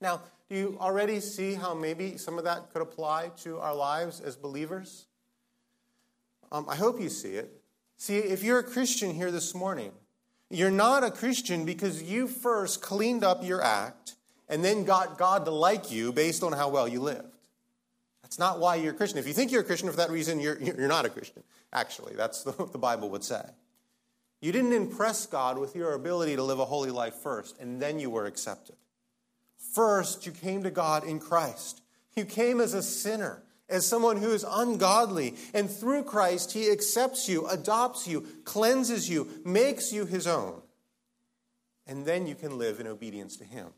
Now, 0.00 0.20
do 0.48 0.54
you 0.54 0.78
already 0.80 1.18
see 1.18 1.54
how 1.54 1.74
maybe 1.74 2.16
some 2.16 2.38
of 2.38 2.44
that 2.44 2.72
could 2.72 2.80
apply 2.80 3.32
to 3.38 3.58
our 3.58 3.74
lives 3.74 4.20
as 4.20 4.36
believers? 4.36 5.06
Um, 6.52 6.64
I 6.68 6.76
hope 6.76 7.00
you 7.00 7.08
see 7.08 7.34
it. 7.34 7.50
See, 7.96 8.18
if 8.18 8.44
you're 8.44 8.60
a 8.60 8.62
Christian 8.62 9.12
here 9.12 9.32
this 9.32 9.52
morning, 9.52 9.90
you're 10.48 10.70
not 10.70 11.02
a 11.02 11.10
Christian 11.10 11.64
because 11.64 12.04
you 12.04 12.28
first 12.28 12.82
cleaned 12.82 13.24
up 13.24 13.42
your 13.44 13.64
act 13.64 14.14
and 14.48 14.64
then 14.64 14.84
got 14.84 15.18
God 15.18 15.44
to 15.46 15.50
like 15.50 15.90
you 15.90 16.12
based 16.12 16.44
on 16.44 16.52
how 16.52 16.68
well 16.68 16.86
you 16.86 17.00
lived. 17.00 17.34
That's 18.22 18.38
not 18.38 18.60
why 18.60 18.76
you're 18.76 18.92
a 18.92 18.96
Christian. 18.96 19.18
If 19.18 19.26
you 19.26 19.34
think 19.34 19.50
you're 19.50 19.62
a 19.62 19.64
Christian 19.64 19.90
for 19.90 19.96
that 19.96 20.10
reason, 20.10 20.38
you're, 20.38 20.56
you're 20.62 20.86
not 20.86 21.04
a 21.04 21.10
Christian. 21.10 21.42
Actually, 21.72 22.14
that's 22.14 22.44
what 22.56 22.72
the 22.72 22.78
Bible 22.78 23.10
would 23.10 23.24
say. 23.24 23.42
You 24.40 24.50
didn't 24.50 24.72
impress 24.72 25.26
God 25.26 25.56
with 25.58 25.76
your 25.76 25.94
ability 25.94 26.36
to 26.36 26.42
live 26.42 26.58
a 26.58 26.64
holy 26.64 26.90
life 26.90 27.14
first, 27.14 27.58
and 27.60 27.80
then 27.80 28.00
you 28.00 28.10
were 28.10 28.26
accepted. 28.26 28.76
First, 29.72 30.26
you 30.26 30.32
came 30.32 30.64
to 30.64 30.70
God 30.70 31.04
in 31.04 31.20
Christ. 31.20 31.80
You 32.16 32.24
came 32.24 32.60
as 32.60 32.74
a 32.74 32.82
sinner, 32.82 33.42
as 33.68 33.86
someone 33.86 34.18
who 34.18 34.32
is 34.32 34.44
ungodly. 34.48 35.36
And 35.54 35.70
through 35.70 36.02
Christ, 36.02 36.52
He 36.52 36.70
accepts 36.70 37.28
you, 37.28 37.46
adopts 37.46 38.06
you, 38.06 38.26
cleanses 38.44 39.08
you, 39.08 39.28
makes 39.44 39.92
you 39.92 40.04
His 40.04 40.26
own. 40.26 40.60
And 41.86 42.04
then 42.04 42.26
you 42.26 42.34
can 42.34 42.58
live 42.58 42.80
in 42.80 42.86
obedience 42.86 43.36
to 43.36 43.44
Him. 43.44 43.68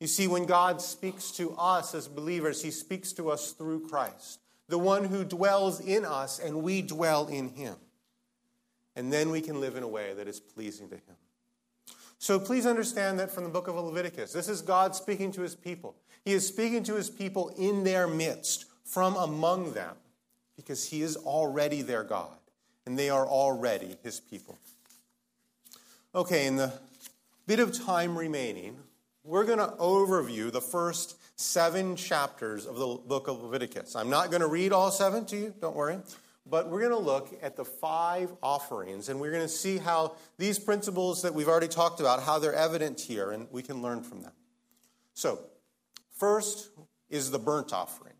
You 0.00 0.08
see, 0.08 0.26
when 0.26 0.46
God 0.46 0.80
speaks 0.80 1.30
to 1.32 1.54
us 1.56 1.94
as 1.94 2.08
believers, 2.08 2.62
He 2.62 2.70
speaks 2.70 3.12
to 3.12 3.30
us 3.30 3.52
through 3.52 3.86
Christ, 3.88 4.40
the 4.68 4.78
one 4.78 5.04
who 5.04 5.24
dwells 5.24 5.80
in 5.80 6.04
us, 6.04 6.38
and 6.38 6.62
we 6.62 6.82
dwell 6.82 7.26
in 7.26 7.48
Him. 7.48 7.76
And 8.96 9.12
then 9.12 9.30
we 9.30 9.40
can 9.40 9.60
live 9.60 9.76
in 9.76 9.82
a 9.82 9.88
way 9.88 10.14
that 10.14 10.28
is 10.28 10.40
pleasing 10.40 10.88
to 10.88 10.96
Him. 10.96 11.16
So 12.18 12.40
please 12.40 12.64
understand 12.64 13.18
that 13.18 13.30
from 13.30 13.44
the 13.44 13.50
book 13.50 13.68
of 13.68 13.74
Leviticus. 13.74 14.32
This 14.32 14.48
is 14.48 14.62
God 14.62 14.96
speaking 14.96 15.30
to 15.32 15.42
his 15.42 15.54
people. 15.54 15.94
He 16.24 16.32
is 16.32 16.48
speaking 16.48 16.82
to 16.84 16.94
his 16.94 17.10
people 17.10 17.50
in 17.58 17.84
their 17.84 18.06
midst, 18.06 18.64
from 18.82 19.14
among 19.16 19.74
them, 19.74 19.94
because 20.56 20.88
he 20.88 21.02
is 21.02 21.16
already 21.16 21.82
their 21.82 22.02
God, 22.02 22.38
and 22.86 22.98
they 22.98 23.10
are 23.10 23.26
already 23.26 23.98
his 24.02 24.20
people. 24.20 24.56
Okay, 26.14 26.46
in 26.46 26.56
the 26.56 26.72
bit 27.46 27.60
of 27.60 27.78
time 27.78 28.16
remaining, 28.16 28.78
we're 29.22 29.44
going 29.44 29.58
to 29.58 29.74
overview 29.78 30.50
the 30.50 30.62
first 30.62 31.16
seven 31.36 31.96
chapters 31.96 32.66
of 32.66 32.76
the 32.76 32.86
book 32.86 33.28
of 33.28 33.42
Leviticus. 33.42 33.96
I'm 33.96 34.10
not 34.10 34.30
going 34.30 34.40
to 34.40 34.46
read 34.46 34.72
all 34.72 34.90
seven 34.90 35.24
to 35.26 35.36
you, 35.36 35.54
don't 35.60 35.74
worry. 35.74 35.98
But 36.46 36.68
we're 36.68 36.80
going 36.80 36.92
to 36.92 36.98
look 36.98 37.38
at 37.42 37.56
the 37.56 37.64
five 37.64 38.30
offerings, 38.42 39.08
and 39.08 39.18
we're 39.18 39.30
going 39.30 39.42
to 39.42 39.48
see 39.48 39.78
how 39.78 40.16
these 40.36 40.58
principles 40.58 41.22
that 41.22 41.34
we've 41.34 41.48
already 41.48 41.68
talked 41.68 42.00
about, 42.00 42.22
how 42.22 42.38
they're 42.38 42.54
evident 42.54 43.00
here, 43.00 43.30
and 43.30 43.48
we 43.50 43.62
can 43.62 43.80
learn 43.80 44.02
from 44.02 44.20
them. 44.20 44.32
So, 45.14 45.38
first 46.10 46.68
is 47.08 47.30
the 47.30 47.38
burnt 47.38 47.72
offering. 47.72 48.12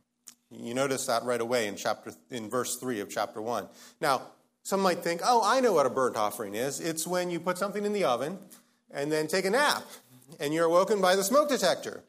You 0.51 0.73
notice 0.73 1.07
that 1.07 1.25
right 1.25 1.41
away 1.41 1.67
in 1.67 1.77
chapter 1.77 2.13
in 2.31 2.49
verse 2.49 2.77
3 2.77 3.01
of 3.01 3.11
chapter 3.11 3.43
1. 3.43 3.69
Now, 4.01 4.23
some 4.63 4.81
might 4.81 5.03
think, 5.03 5.21
"Oh, 5.25 5.43
I 5.45 5.61
know 5.61 5.73
what 5.75 5.85
a 5.85 5.91
burnt 5.91 6.17
offering 6.17 6.55
is. 6.55 6.81
It's 6.81 7.07
when 7.07 7.31
you 7.31 7.41
put 7.41 7.59
something 7.59 7.85
in 7.85 7.93
the 7.93 8.05
oven 8.05 8.39
and 8.91 9.11
then 9.11 9.27
take 9.27 9.45
a 9.45 9.51
nap 9.51 9.85
and 10.39 10.55
you're 10.55 10.67
awoken 10.67 11.01
by 11.01 11.17
the 11.17 11.25
smoke 11.25 11.49
detector." 11.49 12.03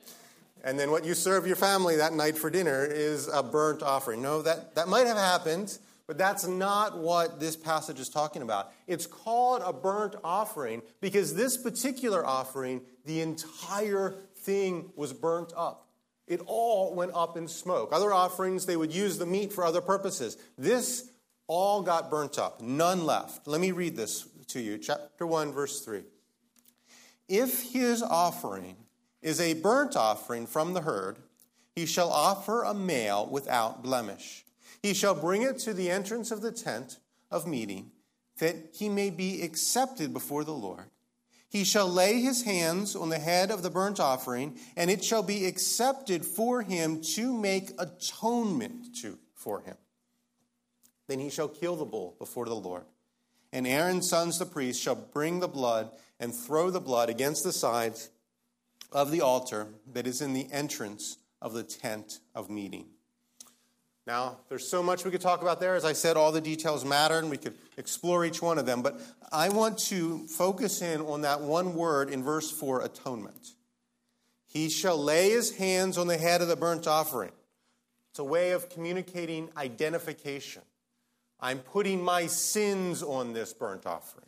And 0.66 0.80
then 0.80 0.90
what 0.90 1.06
you 1.06 1.14
serve 1.14 1.46
your 1.46 1.56
family 1.56 1.96
that 1.98 2.14
night 2.14 2.36
for 2.36 2.50
dinner 2.50 2.84
is 2.84 3.28
a 3.28 3.44
burnt 3.44 3.84
offering. 3.84 4.20
No, 4.24 4.42
that, 4.42 4.74
that 4.74 4.88
might 4.88 5.06
have 5.06 5.16
happened, 5.16 5.78
but 6.08 6.18
that's 6.18 6.48
not 6.48 6.98
what 6.98 7.40
this 7.40 7.56
passage 7.56 8.00
is 8.00 8.10
talking 8.10 8.42
about. 8.42 8.74
It's 8.88 9.06
called 9.06 9.62
a 9.64 9.72
burnt 9.72 10.16
offering 10.24 10.82
because 11.02 11.36
this 11.36 11.56
particular 11.56 12.26
offering, 12.26 12.82
the 13.06 13.22
entire 13.22 14.16
thing 14.38 14.92
was 14.96 15.14
burnt 15.14 15.54
up. 15.56 15.88
It 16.28 16.42
all 16.48 16.96
went 16.96 17.12
up 17.14 17.38
in 17.38 17.48
smoke. 17.48 17.90
Other 17.92 18.12
offerings, 18.12 18.66
they 18.66 18.76
would 18.76 18.92
use 18.92 19.20
the 19.20 19.28
meat 19.28 19.54
for 19.54 19.64
other 19.64 19.82
purposes. 19.82 20.36
This 20.58 21.12
all 21.46 21.84
got 21.84 22.10
burnt 22.10 22.40
up, 22.40 22.60
none 22.60 23.06
left. 23.06 23.46
Let 23.46 23.62
me 23.62 23.72
read 23.72 23.96
this 23.96 24.28
to 24.48 24.60
you. 24.60 24.80
Chapter 24.80 25.28
1, 25.28 25.52
verse 25.52 25.82
3. 25.82 26.02
If 27.28 27.72
his 27.72 28.02
offering 28.02 28.78
is 29.26 29.42
a 29.42 29.56
burnt 29.56 29.96
offering 29.96 30.46
from 30.46 30.74
the 30.74 30.82
herd, 30.82 31.18
he 31.76 31.88
shall 31.88 32.12
offer 32.12 32.62
a 32.62 32.76
male 32.76 33.26
without 33.26 33.82
blemish. 33.82 34.46
He 34.84 34.94
shall 34.94 35.16
bring 35.16 35.42
it 35.42 35.58
to 35.60 35.74
the 35.74 35.90
entrance 35.90 36.30
of 36.30 36.42
the 36.42 36.52
tent 36.52 37.00
of 37.32 37.48
meeting, 37.48 37.92
that 38.38 38.56
he 38.74 38.88
may 38.88 39.10
be 39.10 39.42
accepted 39.42 40.14
before 40.14 40.44
the 40.44 40.54
Lord. 40.54 40.92
He 41.50 41.64
shall 41.64 41.90
lay 41.90 42.22
his 42.22 42.44
hands 42.44 42.96
on 42.96 43.10
the 43.10 43.18
head 43.18 43.50
of 43.50 43.64
the 43.64 43.72
burnt 43.72 44.00
offering, 44.00 44.60
and 44.78 44.92
it 44.92 45.04
shall 45.04 45.24
be 45.24 45.48
accepted 45.48 46.24
for 46.24 46.62
him 46.62 47.02
to 47.16 47.34
make 47.34 47.72
atonement 47.80 48.96
to, 49.02 49.18
for 49.34 49.62
him. 49.62 49.76
Then 51.08 51.20
he 51.20 51.32
shall 51.32 51.48
kill 51.48 51.76
the 51.76 51.86
bull 51.86 52.16
before 52.20 52.46
the 52.46 52.54
Lord. 52.54 52.84
And 53.52 53.66
Aaron's 53.66 54.08
sons, 54.08 54.38
the 54.38 54.46
priests, 54.46 54.84
shall 54.84 54.96
bring 54.96 55.40
the 55.40 55.48
blood 55.48 55.90
and 56.20 56.32
throw 56.32 56.70
the 56.70 56.80
blood 56.80 57.10
against 57.10 57.44
the 57.44 57.54
sides 57.54 58.12
of 58.92 59.12
the 59.12 59.22
altar 59.22 59.68
that 59.94 60.08
is 60.08 60.22
in 60.22 60.34
the 60.34 60.48
entrance 60.52 61.18
of 61.42 61.54
the 61.54 61.64
tent 61.64 62.20
of 62.34 62.50
meeting. 62.50 62.88
Now, 64.08 64.38
there's 64.50 64.68
so 64.68 64.84
much 64.84 65.04
we 65.04 65.12
could 65.12 65.22
talk 65.22 65.42
about 65.42 65.60
there. 65.60 65.76
As 65.76 65.84
I 65.84 65.94
said, 65.94 66.16
all 66.16 66.32
the 66.32 66.42
details 66.42 66.86
matter, 66.86 67.18
and 67.18 67.30
we 67.30 67.38
could 67.38 67.56
explore 67.76 68.24
each 68.24 68.42
one 68.42 68.60
of 68.60 68.66
them. 68.66 68.84
But 68.84 69.02
I 69.32 69.50
want 69.50 69.80
to 69.80 70.28
focus 70.28 70.82
in 70.84 71.02
on 71.02 71.22
that 71.22 71.42
one 71.42 71.74
word 71.74 72.12
in 72.12 72.24
verse 72.24 72.52
4 72.52 72.82
atonement. 72.82 73.54
He 74.46 74.70
shall 74.70 74.98
lay 74.98 75.32
his 75.32 75.58
hands 75.58 75.98
on 75.98 76.08
the 76.08 76.18
head 76.18 76.42
of 76.42 76.48
the 76.48 76.56
burnt 76.56 76.86
offering. 76.86 77.32
It's 78.12 78.20
a 78.20 78.24
way 78.24 78.52
of 78.52 78.70
communicating 78.70 79.50
identification. 79.58 80.62
I'm 81.40 81.60
putting 81.60 82.02
my 82.02 82.28
sins 82.28 83.04
on 83.04 83.34
this 83.34 83.54
burnt 83.54 83.86
offering 83.86 84.28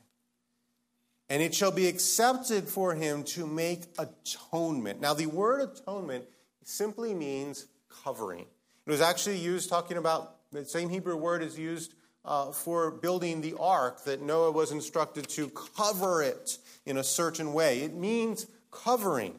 and 1.29 1.41
it 1.41 1.53
shall 1.53 1.71
be 1.71 1.87
accepted 1.87 2.67
for 2.67 2.95
him 2.95 3.23
to 3.23 3.45
make 3.45 3.83
atonement. 3.97 5.01
Now, 5.01 5.13
the 5.13 5.25
word 5.25 5.61
atonement 5.61 6.25
simply 6.63 7.13
means 7.13 7.67
covering. 8.03 8.45
It 8.85 8.91
was 8.91 9.01
actually 9.01 9.37
used 9.37 9.69
talking 9.69 9.97
about 9.97 10.35
the 10.51 10.63
same 10.63 10.89
Hebrew 10.89 11.17
word 11.17 11.43
is 11.43 11.59
used 11.59 11.93
uh, 12.23 12.51
for 12.51 12.91
building 12.91 13.41
the 13.41 13.55
ark 13.59 14.03
that 14.05 14.21
Noah 14.21 14.51
was 14.51 14.71
instructed 14.71 15.27
to 15.29 15.49
cover 15.49 16.21
it 16.21 16.57
in 16.85 16.97
a 16.97 17.03
certain 17.03 17.53
way. 17.53 17.81
It 17.81 17.93
means 17.93 18.47
covering. 18.71 19.35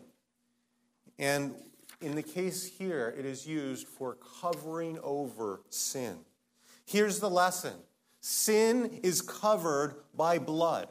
And 1.18 1.54
in 2.00 2.14
the 2.14 2.22
case 2.22 2.64
here, 2.64 3.14
it 3.18 3.24
is 3.24 3.46
used 3.46 3.86
for 3.86 4.16
covering 4.40 4.98
over 5.02 5.62
sin. 5.68 6.18
Here's 6.84 7.20
the 7.20 7.30
lesson 7.30 7.74
sin 8.20 9.00
is 9.02 9.20
covered 9.20 9.96
by 10.14 10.38
blood. 10.38 10.88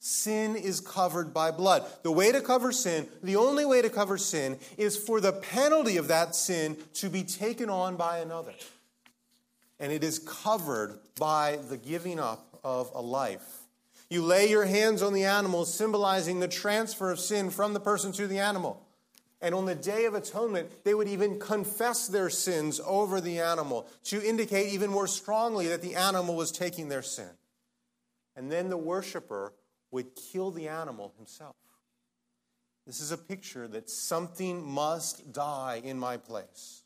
Sin 0.00 0.54
is 0.54 0.80
covered 0.80 1.34
by 1.34 1.50
blood. 1.50 1.84
The 2.02 2.12
way 2.12 2.30
to 2.30 2.40
cover 2.40 2.70
sin, 2.70 3.08
the 3.22 3.36
only 3.36 3.64
way 3.64 3.82
to 3.82 3.90
cover 3.90 4.16
sin, 4.16 4.58
is 4.76 4.96
for 4.96 5.20
the 5.20 5.32
penalty 5.32 5.96
of 5.96 6.08
that 6.08 6.34
sin 6.34 6.76
to 6.94 7.08
be 7.08 7.24
taken 7.24 7.68
on 7.68 7.96
by 7.96 8.18
another. 8.18 8.54
And 9.80 9.92
it 9.92 10.04
is 10.04 10.20
covered 10.20 10.98
by 11.18 11.58
the 11.68 11.76
giving 11.76 12.20
up 12.20 12.58
of 12.62 12.90
a 12.94 13.00
life. 13.00 13.62
You 14.10 14.22
lay 14.22 14.48
your 14.48 14.64
hands 14.64 15.02
on 15.02 15.12
the 15.12 15.24
animal, 15.24 15.64
symbolizing 15.64 16.40
the 16.40 16.48
transfer 16.48 17.10
of 17.10 17.20
sin 17.20 17.50
from 17.50 17.74
the 17.74 17.80
person 17.80 18.12
to 18.12 18.26
the 18.26 18.38
animal. 18.38 18.84
And 19.40 19.54
on 19.54 19.66
the 19.66 19.74
Day 19.74 20.04
of 20.06 20.14
Atonement, 20.14 20.84
they 20.84 20.94
would 20.94 21.08
even 21.08 21.38
confess 21.38 22.08
their 22.08 22.30
sins 22.30 22.80
over 22.84 23.20
the 23.20 23.38
animal 23.38 23.86
to 24.04 24.26
indicate 24.26 24.72
even 24.72 24.90
more 24.90 25.06
strongly 25.06 25.68
that 25.68 25.82
the 25.82 25.94
animal 25.94 26.34
was 26.34 26.50
taking 26.50 26.88
their 26.88 27.02
sin. 27.02 27.30
And 28.34 28.50
then 28.50 28.68
the 28.68 28.76
worshiper 28.76 29.52
would 29.90 30.14
kill 30.14 30.50
the 30.50 30.68
animal 30.68 31.12
himself. 31.16 31.56
This 32.86 33.00
is 33.00 33.12
a 33.12 33.18
picture 33.18 33.68
that 33.68 33.90
something 33.90 34.64
must 34.64 35.32
die 35.32 35.80
in 35.84 35.98
my 35.98 36.16
place. 36.16 36.82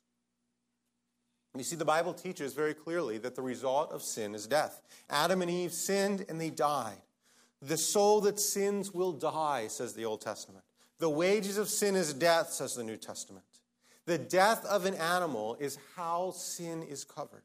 You 1.57 1.65
see, 1.65 1.77
the 1.77 1.85
Bible 1.85 2.15
teaches 2.15 2.55
very 2.55 2.75
clearly 2.75 3.19
that 3.19 3.37
the 3.37 3.43
result 3.43 3.93
of 3.93 4.03
sin 4.03 4.35
is 4.35 4.47
death. 4.47 4.81
Adam 5.11 5.43
and 5.43 5.51
Eve 5.51 5.73
sinned 5.73 6.25
and 6.29 6.41
they 6.41 6.51
died. 6.51 7.03
The 7.61 7.77
soul 7.77 8.23
that 8.23 8.41
sins 8.41 8.93
will 8.93 9.13
die, 9.13 9.69
says 9.69 9.93
the 9.93 10.05
Old 10.05 10.23
Testament. 10.23 10.65
The 10.99 11.11
wages 11.11 11.59
of 11.59 11.69
sin 11.69 11.95
is 11.95 12.15
death, 12.15 12.51
says 12.51 12.75
the 12.75 12.83
New 12.83 12.97
Testament. 12.97 13.45
The 14.07 14.19
death 14.19 14.65
of 14.65 14.87
an 14.87 14.95
animal 14.95 15.57
is 15.61 15.79
how 15.95 16.33
sin 16.33 16.83
is 16.83 17.05
covered. 17.05 17.45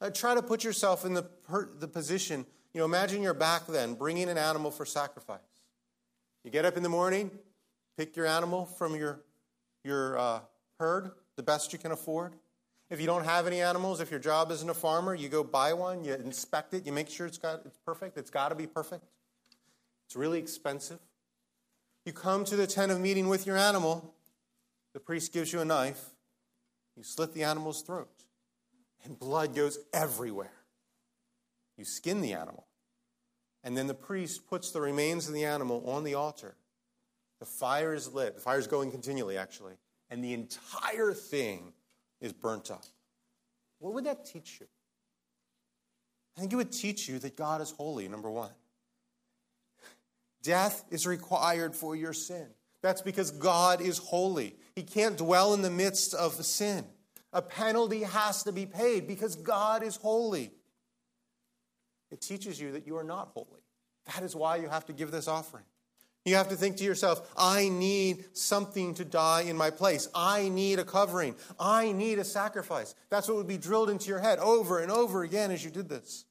Now, 0.00 0.08
try 0.08 0.34
to 0.34 0.42
put 0.42 0.64
yourself 0.64 1.04
in 1.04 1.14
the, 1.14 1.22
per, 1.22 1.68
the 1.78 1.88
position 1.88 2.46
you 2.76 2.80
know, 2.80 2.84
imagine 2.84 3.22
you're 3.22 3.32
back 3.32 3.66
then 3.66 3.94
bringing 3.94 4.28
an 4.28 4.36
animal 4.36 4.70
for 4.70 4.84
sacrifice. 4.84 5.40
You 6.44 6.50
get 6.50 6.66
up 6.66 6.76
in 6.76 6.82
the 6.82 6.90
morning, 6.90 7.30
pick 7.96 8.14
your 8.14 8.26
animal 8.26 8.66
from 8.66 8.94
your, 8.94 9.22
your 9.82 10.18
uh, 10.18 10.40
herd, 10.78 11.12
the 11.36 11.42
best 11.42 11.72
you 11.72 11.78
can 11.78 11.92
afford. 11.92 12.34
If 12.90 13.00
you 13.00 13.06
don't 13.06 13.24
have 13.24 13.46
any 13.46 13.62
animals, 13.62 14.00
if 14.00 14.10
your 14.10 14.20
job 14.20 14.50
isn't 14.50 14.68
a 14.68 14.74
farmer, 14.74 15.14
you 15.14 15.30
go 15.30 15.42
buy 15.42 15.72
one, 15.72 16.04
you 16.04 16.12
inspect 16.16 16.74
it, 16.74 16.84
you 16.84 16.92
make 16.92 17.08
sure 17.08 17.26
it's, 17.26 17.38
got, 17.38 17.62
it's 17.64 17.78
perfect. 17.78 18.18
It's 18.18 18.28
got 18.28 18.50
to 18.50 18.54
be 18.54 18.66
perfect. 18.66 19.06
It's 20.04 20.14
really 20.14 20.38
expensive. 20.38 20.98
You 22.04 22.12
come 22.12 22.44
to 22.44 22.56
the 22.56 22.66
tent 22.66 22.92
of 22.92 23.00
meeting 23.00 23.26
with 23.30 23.46
your 23.46 23.56
animal, 23.56 24.14
the 24.92 25.00
priest 25.00 25.32
gives 25.32 25.50
you 25.50 25.60
a 25.60 25.64
knife, 25.64 26.10
you 26.94 27.02
slit 27.02 27.32
the 27.32 27.42
animal's 27.42 27.80
throat, 27.80 28.10
and 29.02 29.18
blood 29.18 29.54
goes 29.54 29.78
everywhere. 29.94 30.52
You 31.78 31.86
skin 31.86 32.20
the 32.20 32.34
animal. 32.34 32.65
And 33.66 33.76
then 33.76 33.88
the 33.88 33.94
priest 33.94 34.46
puts 34.46 34.70
the 34.70 34.80
remains 34.80 35.26
of 35.26 35.34
the 35.34 35.44
animal 35.44 35.82
on 35.90 36.04
the 36.04 36.14
altar. 36.14 36.54
The 37.40 37.46
fire 37.46 37.92
is 37.94 38.14
lit. 38.14 38.36
The 38.36 38.40
fire 38.40 38.60
is 38.60 38.68
going 38.68 38.92
continually, 38.92 39.36
actually. 39.36 39.74
And 40.08 40.22
the 40.22 40.34
entire 40.34 41.12
thing 41.12 41.72
is 42.20 42.32
burnt 42.32 42.70
up. 42.70 42.84
What 43.80 43.92
would 43.94 44.04
that 44.04 44.24
teach 44.24 44.58
you? 44.60 44.66
I 46.36 46.40
think 46.40 46.52
it 46.52 46.56
would 46.56 46.70
teach 46.70 47.08
you 47.08 47.18
that 47.18 47.36
God 47.36 47.60
is 47.60 47.72
holy, 47.72 48.06
number 48.06 48.30
one. 48.30 48.52
Death 50.44 50.84
is 50.92 51.04
required 51.04 51.74
for 51.74 51.96
your 51.96 52.12
sin. 52.12 52.46
That's 52.82 53.02
because 53.02 53.32
God 53.32 53.80
is 53.80 53.98
holy. 53.98 54.54
He 54.76 54.84
can't 54.84 55.16
dwell 55.16 55.54
in 55.54 55.62
the 55.62 55.70
midst 55.70 56.14
of 56.14 56.34
sin. 56.44 56.84
A 57.32 57.42
penalty 57.42 58.04
has 58.04 58.44
to 58.44 58.52
be 58.52 58.64
paid 58.64 59.08
because 59.08 59.34
God 59.34 59.82
is 59.82 59.96
holy. 59.96 60.52
It 62.10 62.20
teaches 62.20 62.60
you 62.60 62.72
that 62.72 62.86
you 62.86 62.96
are 62.96 63.04
not 63.04 63.30
holy. 63.34 63.62
That 64.14 64.22
is 64.22 64.36
why 64.36 64.56
you 64.56 64.68
have 64.68 64.86
to 64.86 64.92
give 64.92 65.10
this 65.10 65.28
offering. 65.28 65.64
You 66.24 66.34
have 66.34 66.48
to 66.48 66.56
think 66.56 66.76
to 66.78 66.84
yourself, 66.84 67.30
I 67.36 67.68
need 67.68 68.24
something 68.36 68.94
to 68.94 69.04
die 69.04 69.42
in 69.42 69.56
my 69.56 69.70
place. 69.70 70.08
I 70.12 70.48
need 70.48 70.80
a 70.80 70.84
covering. 70.84 71.36
I 71.58 71.92
need 71.92 72.18
a 72.18 72.24
sacrifice. 72.24 72.96
That's 73.10 73.28
what 73.28 73.36
would 73.36 73.46
be 73.46 73.58
drilled 73.58 73.90
into 73.90 74.08
your 74.08 74.18
head 74.18 74.40
over 74.40 74.80
and 74.80 74.90
over 74.90 75.22
again 75.22 75.52
as 75.52 75.64
you 75.64 75.70
did 75.70 75.88
this. 75.88 76.24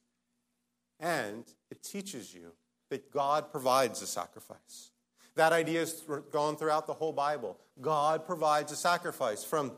And 1.00 1.44
it 1.70 1.82
teaches 1.82 2.34
you 2.34 2.52
that 2.90 3.10
God 3.10 3.50
provides 3.50 4.02
a 4.02 4.06
sacrifice. 4.06 4.90
That 5.34 5.54
idea 5.54 5.82
is 5.82 6.04
gone 6.30 6.56
throughout 6.56 6.86
the 6.86 6.94
whole 6.94 7.12
Bible. 7.12 7.58
God 7.80 8.26
provides 8.26 8.72
a 8.72 8.76
sacrifice. 8.76 9.44
From 9.44 9.72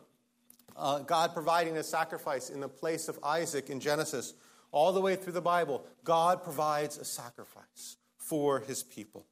uh, 0.77 1.01
God 1.01 1.33
providing 1.33 1.77
a 1.77 1.83
sacrifice 1.83 2.51
in 2.51 2.61
the 2.61 2.69
place 2.69 3.09
of 3.09 3.19
Isaac 3.23 3.71
in 3.71 3.79
Genesis 3.79 4.35
all 4.71 4.93
the 4.93 5.01
way 5.01 5.17
through 5.17 5.33
the 5.33 5.41
Bible, 5.41 5.85
God 6.05 6.43
provides 6.43 6.99
a 6.99 7.05
sacrifice 7.05 7.97
for 8.17 8.61
his 8.61 8.83
people. 8.83 9.27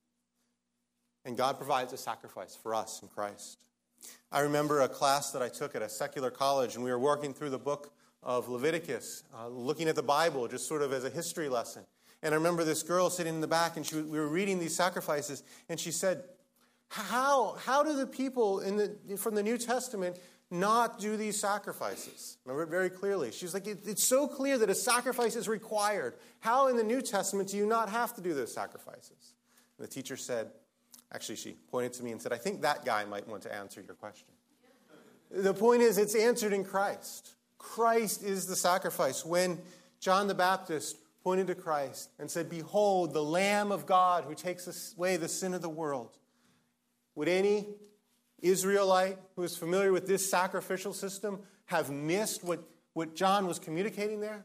And 1.24 1.36
God 1.36 1.56
provides 1.56 1.92
a 1.92 1.96
sacrifice 1.96 2.54
for 2.54 2.74
us 2.74 3.02
in 3.02 3.08
Christ. 3.08 3.58
I 4.30 4.40
remember 4.40 4.80
a 4.80 4.88
class 4.88 5.32
that 5.32 5.42
I 5.42 5.48
took 5.48 5.74
at 5.74 5.82
a 5.82 5.88
secular 5.88 6.30
college, 6.30 6.74
and 6.74 6.84
we 6.84 6.90
were 6.90 6.98
working 6.98 7.34
through 7.34 7.50
the 7.50 7.58
book 7.58 7.92
of 8.22 8.48
Leviticus, 8.48 9.24
uh, 9.36 9.48
looking 9.48 9.88
at 9.88 9.96
the 9.96 10.02
Bible 10.02 10.48
just 10.48 10.66
sort 10.66 10.82
of 10.82 10.92
as 10.92 11.04
a 11.04 11.10
history 11.10 11.48
lesson. 11.48 11.84
And 12.22 12.34
I 12.34 12.36
remember 12.36 12.64
this 12.64 12.82
girl 12.82 13.10
sitting 13.10 13.34
in 13.34 13.40
the 13.40 13.46
back, 13.46 13.76
and 13.76 13.84
she, 13.84 13.96
we 13.96 14.18
were 14.18 14.28
reading 14.28 14.58
these 14.58 14.74
sacrifices, 14.74 15.42
and 15.68 15.78
she 15.78 15.90
said, 15.90 16.24
how, 16.88 17.56
how 17.64 17.82
do 17.82 17.96
the 17.96 18.06
people 18.06 18.60
in 18.60 18.76
the, 18.76 19.16
from 19.16 19.34
the 19.34 19.42
New 19.42 19.58
Testament 19.58 20.18
not 20.50 20.98
do 20.98 21.16
these 21.16 21.38
sacrifices? 21.38 22.38
Remember 22.44 22.62
it 22.62 22.68
very 22.68 22.90
clearly. 22.90 23.32
She's 23.32 23.54
like, 23.54 23.66
It's 23.66 24.04
so 24.04 24.28
clear 24.28 24.58
that 24.58 24.70
a 24.70 24.74
sacrifice 24.74 25.36
is 25.36 25.48
required. 25.48 26.14
How 26.40 26.68
in 26.68 26.76
the 26.76 26.84
New 26.84 27.02
Testament 27.02 27.48
do 27.50 27.56
you 27.56 27.66
not 27.66 27.88
have 27.88 28.14
to 28.14 28.20
do 28.20 28.34
those 28.34 28.54
sacrifices? 28.54 29.34
And 29.78 29.86
the 29.86 29.90
teacher 29.90 30.16
said, 30.16 30.50
Actually, 31.12 31.36
she 31.36 31.52
pointed 31.70 31.92
to 31.94 32.04
me 32.04 32.12
and 32.12 32.20
said, 32.20 32.32
I 32.32 32.38
think 32.38 32.62
that 32.62 32.84
guy 32.84 33.04
might 33.04 33.28
want 33.28 33.42
to 33.42 33.54
answer 33.54 33.80
your 33.80 33.94
question. 33.94 34.28
The 35.30 35.54
point 35.54 35.82
is, 35.82 35.98
it's 35.98 36.14
answered 36.14 36.52
in 36.52 36.64
Christ. 36.64 37.34
Christ 37.58 38.22
is 38.22 38.46
the 38.46 38.56
sacrifice. 38.56 39.24
When 39.24 39.58
John 40.00 40.28
the 40.28 40.34
Baptist 40.34 40.96
pointed 41.24 41.48
to 41.48 41.54
Christ 41.54 42.10
and 42.18 42.30
said, 42.30 42.48
Behold, 42.48 43.12
the 43.12 43.22
Lamb 43.22 43.72
of 43.72 43.86
God 43.86 44.24
who 44.24 44.34
takes 44.34 44.94
away 44.96 45.16
the 45.16 45.28
sin 45.28 45.54
of 45.54 45.62
the 45.62 45.68
world, 45.68 46.16
would 47.16 47.28
any 47.28 47.66
Israelite 48.42 49.18
who 49.34 49.42
is 49.42 49.56
familiar 49.56 49.92
with 49.92 50.06
this 50.06 50.28
sacrificial 50.28 50.92
system 50.92 51.40
have 51.66 51.90
missed 51.90 52.44
what, 52.44 52.62
what 52.92 53.14
John 53.14 53.46
was 53.46 53.58
communicating 53.58 54.20
there? 54.20 54.44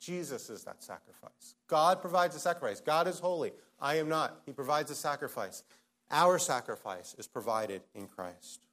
Jesus 0.00 0.48
is 0.50 0.64
that 0.64 0.82
sacrifice. 0.82 1.54
God 1.66 2.00
provides 2.00 2.34
a 2.34 2.38
sacrifice. 2.38 2.80
God 2.80 3.06
is 3.06 3.18
holy. 3.18 3.52
I 3.78 3.96
am 3.96 4.08
not. 4.08 4.40
He 4.46 4.52
provides 4.52 4.90
a 4.90 4.94
sacrifice. 4.94 5.62
Our 6.10 6.38
sacrifice 6.38 7.14
is 7.18 7.26
provided 7.26 7.82
in 7.94 8.06
Christ. 8.06 8.66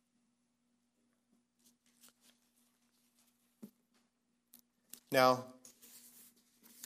Now, 5.12 5.45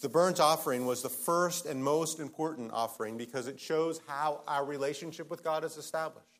the 0.01 0.09
burnt 0.09 0.39
offering 0.39 0.85
was 0.85 1.01
the 1.01 1.09
first 1.09 1.65
and 1.65 1.83
most 1.83 2.19
important 2.19 2.71
offering 2.73 3.17
because 3.17 3.47
it 3.47 3.59
shows 3.59 4.01
how 4.07 4.41
our 4.47 4.65
relationship 4.65 5.29
with 5.29 5.43
God 5.43 5.63
is 5.63 5.77
established. 5.77 6.30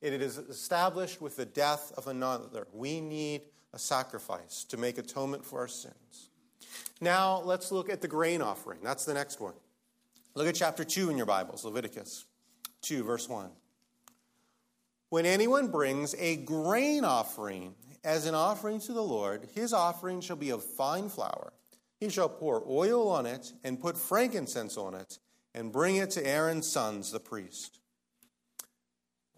It 0.00 0.12
is 0.20 0.38
established 0.38 1.20
with 1.20 1.36
the 1.36 1.46
death 1.46 1.92
of 1.96 2.06
another. 2.06 2.66
We 2.72 3.00
need 3.00 3.42
a 3.72 3.78
sacrifice 3.78 4.64
to 4.64 4.76
make 4.76 4.98
atonement 4.98 5.44
for 5.44 5.60
our 5.60 5.68
sins. 5.68 6.30
Now, 7.00 7.42
let's 7.44 7.72
look 7.72 7.90
at 7.90 8.00
the 8.00 8.08
grain 8.08 8.42
offering. 8.42 8.80
That's 8.82 9.04
the 9.04 9.14
next 9.14 9.40
one. 9.40 9.54
Look 10.34 10.46
at 10.46 10.54
chapter 10.54 10.84
2 10.84 11.10
in 11.10 11.16
your 11.16 11.26
Bibles, 11.26 11.64
Leviticus 11.64 12.26
2, 12.82 13.04
verse 13.04 13.28
1. 13.28 13.50
When 15.08 15.24
anyone 15.24 15.68
brings 15.68 16.14
a 16.18 16.36
grain 16.36 17.04
offering 17.04 17.74
as 18.04 18.26
an 18.26 18.34
offering 18.34 18.80
to 18.80 18.92
the 18.92 19.02
Lord, 19.02 19.48
his 19.54 19.72
offering 19.72 20.20
shall 20.20 20.36
be 20.36 20.50
of 20.50 20.62
fine 20.62 21.08
flour. 21.08 21.52
He 21.98 22.08
shall 22.08 22.28
pour 22.28 22.62
oil 22.68 23.08
on 23.08 23.24
it 23.24 23.52
and 23.64 23.80
put 23.80 23.96
frankincense 23.96 24.76
on 24.76 24.94
it 24.94 25.18
and 25.54 25.72
bring 25.72 25.96
it 25.96 26.10
to 26.12 26.26
Aaron's 26.26 26.68
sons, 26.68 27.12
the 27.12 27.20
priest. 27.20 27.78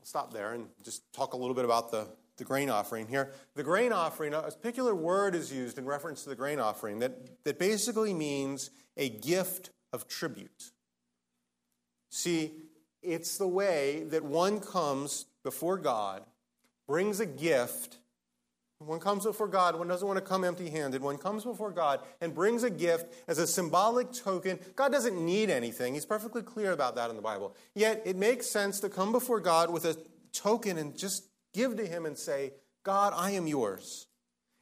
Stop 0.08 0.32
there 0.32 0.54
and 0.54 0.68
just 0.82 1.02
talk 1.12 1.34
a 1.34 1.36
little 1.36 1.54
bit 1.54 1.66
about 1.66 1.90
the, 1.90 2.08
the 2.38 2.44
grain 2.44 2.70
offering 2.70 3.06
here. 3.06 3.30
The 3.56 3.62
grain 3.62 3.92
offering, 3.92 4.32
a 4.32 4.40
particular 4.40 4.94
word 4.94 5.34
is 5.34 5.52
used 5.52 5.76
in 5.76 5.84
reference 5.84 6.22
to 6.22 6.30
the 6.30 6.34
grain 6.34 6.58
offering 6.58 7.00
that, 7.00 7.44
that 7.44 7.58
basically 7.58 8.14
means 8.14 8.70
a 8.96 9.10
gift 9.10 9.68
of 9.92 10.08
tribute. 10.08 10.70
See, 12.08 12.52
it's 13.02 13.36
the 13.36 13.46
way 13.46 14.04
that 14.04 14.24
one 14.24 14.60
comes 14.60 15.26
before 15.44 15.76
God, 15.76 16.22
brings 16.86 17.20
a 17.20 17.26
gift. 17.26 17.98
One 18.78 19.00
comes 19.00 19.24
before 19.24 19.48
God, 19.48 19.76
one 19.76 19.88
doesn't 19.88 20.06
want 20.06 20.18
to 20.18 20.24
come 20.24 20.44
empty 20.44 20.70
handed. 20.70 21.02
One 21.02 21.18
comes 21.18 21.44
before 21.44 21.72
God 21.72 22.00
and 22.20 22.32
brings 22.32 22.62
a 22.62 22.70
gift 22.70 23.12
as 23.26 23.38
a 23.38 23.46
symbolic 23.46 24.12
token. 24.12 24.58
God 24.76 24.92
doesn't 24.92 25.20
need 25.20 25.50
anything. 25.50 25.94
He's 25.94 26.06
perfectly 26.06 26.42
clear 26.42 26.70
about 26.70 26.94
that 26.94 27.10
in 27.10 27.16
the 27.16 27.22
Bible. 27.22 27.56
Yet 27.74 28.02
it 28.04 28.16
makes 28.16 28.46
sense 28.46 28.78
to 28.80 28.88
come 28.88 29.10
before 29.10 29.40
God 29.40 29.72
with 29.72 29.84
a 29.84 29.96
token 30.32 30.78
and 30.78 30.96
just 30.96 31.24
give 31.52 31.76
to 31.76 31.86
Him 31.86 32.06
and 32.06 32.16
say, 32.16 32.52
God, 32.84 33.12
I 33.16 33.32
am 33.32 33.48
yours. 33.48 34.06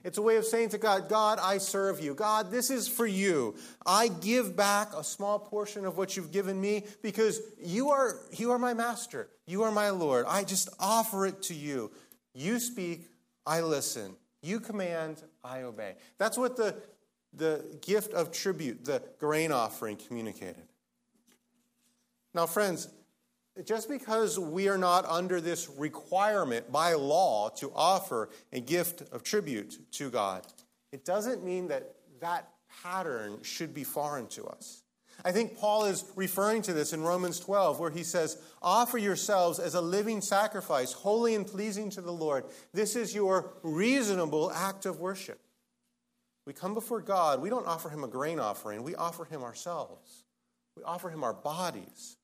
It's 0.02 0.18
a 0.18 0.22
way 0.22 0.36
of 0.36 0.44
saying 0.44 0.70
to 0.70 0.78
God, 0.78 1.08
God, 1.08 1.38
I 1.42 1.58
serve 1.58 2.00
you. 2.00 2.14
God, 2.14 2.50
this 2.50 2.70
is 2.70 2.86
for 2.86 3.06
you. 3.06 3.56
I 3.84 4.08
give 4.08 4.56
back 4.56 4.94
a 4.96 5.02
small 5.02 5.38
portion 5.38 5.84
of 5.84 5.98
what 5.98 6.16
you've 6.16 6.30
given 6.30 6.60
me 6.60 6.84
because 7.02 7.40
you 7.60 7.90
are, 7.90 8.20
you 8.32 8.52
are 8.52 8.58
my 8.58 8.72
master. 8.72 9.28
You 9.46 9.64
are 9.64 9.72
my 9.72 9.90
Lord. 9.90 10.24
I 10.28 10.44
just 10.44 10.68
offer 10.78 11.26
it 11.26 11.42
to 11.44 11.54
you. 11.54 11.90
You 12.34 12.60
speak, 12.60 13.08
I 13.46 13.60
listen. 13.60 14.16
You 14.42 14.60
command, 14.60 15.22
I 15.44 15.62
obey. 15.62 15.94
That's 16.18 16.36
what 16.36 16.56
the, 16.56 16.76
the 17.32 17.64
gift 17.80 18.12
of 18.12 18.32
tribute, 18.32 18.84
the 18.84 19.02
grain 19.18 19.52
offering, 19.52 19.96
communicated. 19.96 20.68
Now, 22.34 22.46
friends, 22.46 22.88
just 23.64 23.88
because 23.88 24.38
we 24.38 24.68
are 24.68 24.76
not 24.76 25.06
under 25.06 25.40
this 25.40 25.70
requirement 25.78 26.70
by 26.70 26.92
law 26.92 27.48
to 27.56 27.72
offer 27.74 28.28
a 28.52 28.60
gift 28.60 29.02
of 29.12 29.22
tribute 29.22 29.78
to 29.92 30.10
God, 30.10 30.46
it 30.92 31.04
doesn't 31.04 31.42
mean 31.42 31.68
that 31.68 31.94
that 32.20 32.50
pattern 32.82 33.38
should 33.42 33.72
be 33.72 33.84
foreign 33.84 34.26
to 34.28 34.44
us. 34.46 34.82
I 35.24 35.32
think 35.32 35.56
Paul 35.56 35.86
is 35.86 36.04
referring 36.14 36.62
to 36.62 36.72
this 36.72 36.92
in 36.92 37.02
Romans 37.02 37.40
12, 37.40 37.80
where 37.80 37.90
he 37.90 38.02
says, 38.02 38.40
Offer 38.62 38.98
yourselves 38.98 39.58
as 39.58 39.74
a 39.74 39.80
living 39.80 40.20
sacrifice, 40.20 40.92
holy 40.92 41.34
and 41.34 41.46
pleasing 41.46 41.90
to 41.90 42.00
the 42.00 42.12
Lord. 42.12 42.44
This 42.72 42.94
is 42.96 43.14
your 43.14 43.54
reasonable 43.62 44.52
act 44.52 44.86
of 44.86 45.00
worship. 45.00 45.40
We 46.46 46.52
come 46.52 46.74
before 46.74 47.00
God, 47.00 47.40
we 47.40 47.50
don't 47.50 47.66
offer 47.66 47.88
him 47.88 48.04
a 48.04 48.08
grain 48.08 48.38
offering, 48.38 48.82
we 48.82 48.94
offer 48.94 49.24
him 49.24 49.42
ourselves. 49.42 50.24
We 50.76 50.82
offer 50.82 51.08
him 51.08 51.24
our 51.24 51.32
bodies. 51.32 52.16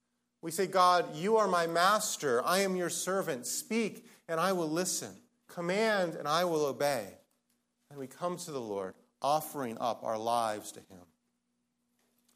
We 0.42 0.50
say, 0.50 0.66
God, 0.66 1.16
you 1.16 1.36
are 1.36 1.48
my 1.48 1.66
master. 1.66 2.44
I 2.44 2.60
am 2.60 2.76
your 2.76 2.90
servant. 2.90 3.46
Speak, 3.46 4.06
and 4.28 4.38
I 4.38 4.52
will 4.52 4.68
listen. 4.68 5.16
Command, 5.48 6.14
and 6.14 6.28
I 6.28 6.44
will 6.44 6.66
obey. 6.66 7.06
And 7.90 7.98
we 7.98 8.06
come 8.06 8.36
to 8.38 8.50
the 8.50 8.60
Lord, 8.60 8.94
offering 9.20 9.78
up 9.78 10.02
our 10.02 10.18
lives 10.18 10.72
to 10.72 10.80
Him. 10.80 10.98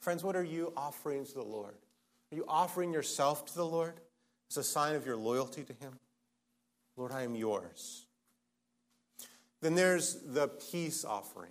Friends, 0.06 0.22
what 0.22 0.36
are 0.36 0.44
you 0.44 0.72
offering 0.76 1.26
to 1.26 1.34
the 1.34 1.42
Lord? 1.42 1.74
Are 2.30 2.36
you 2.36 2.44
offering 2.46 2.92
yourself 2.92 3.44
to 3.46 3.54
the 3.56 3.66
Lord 3.66 3.94
as 4.48 4.56
a 4.56 4.62
sign 4.62 4.94
of 4.94 5.04
your 5.04 5.16
loyalty 5.16 5.64
to 5.64 5.72
Him? 5.72 5.98
Lord, 6.96 7.10
I 7.10 7.22
am 7.22 7.34
yours. 7.34 8.06
Then 9.62 9.74
there's 9.74 10.20
the 10.24 10.46
peace 10.46 11.04
offering. 11.04 11.50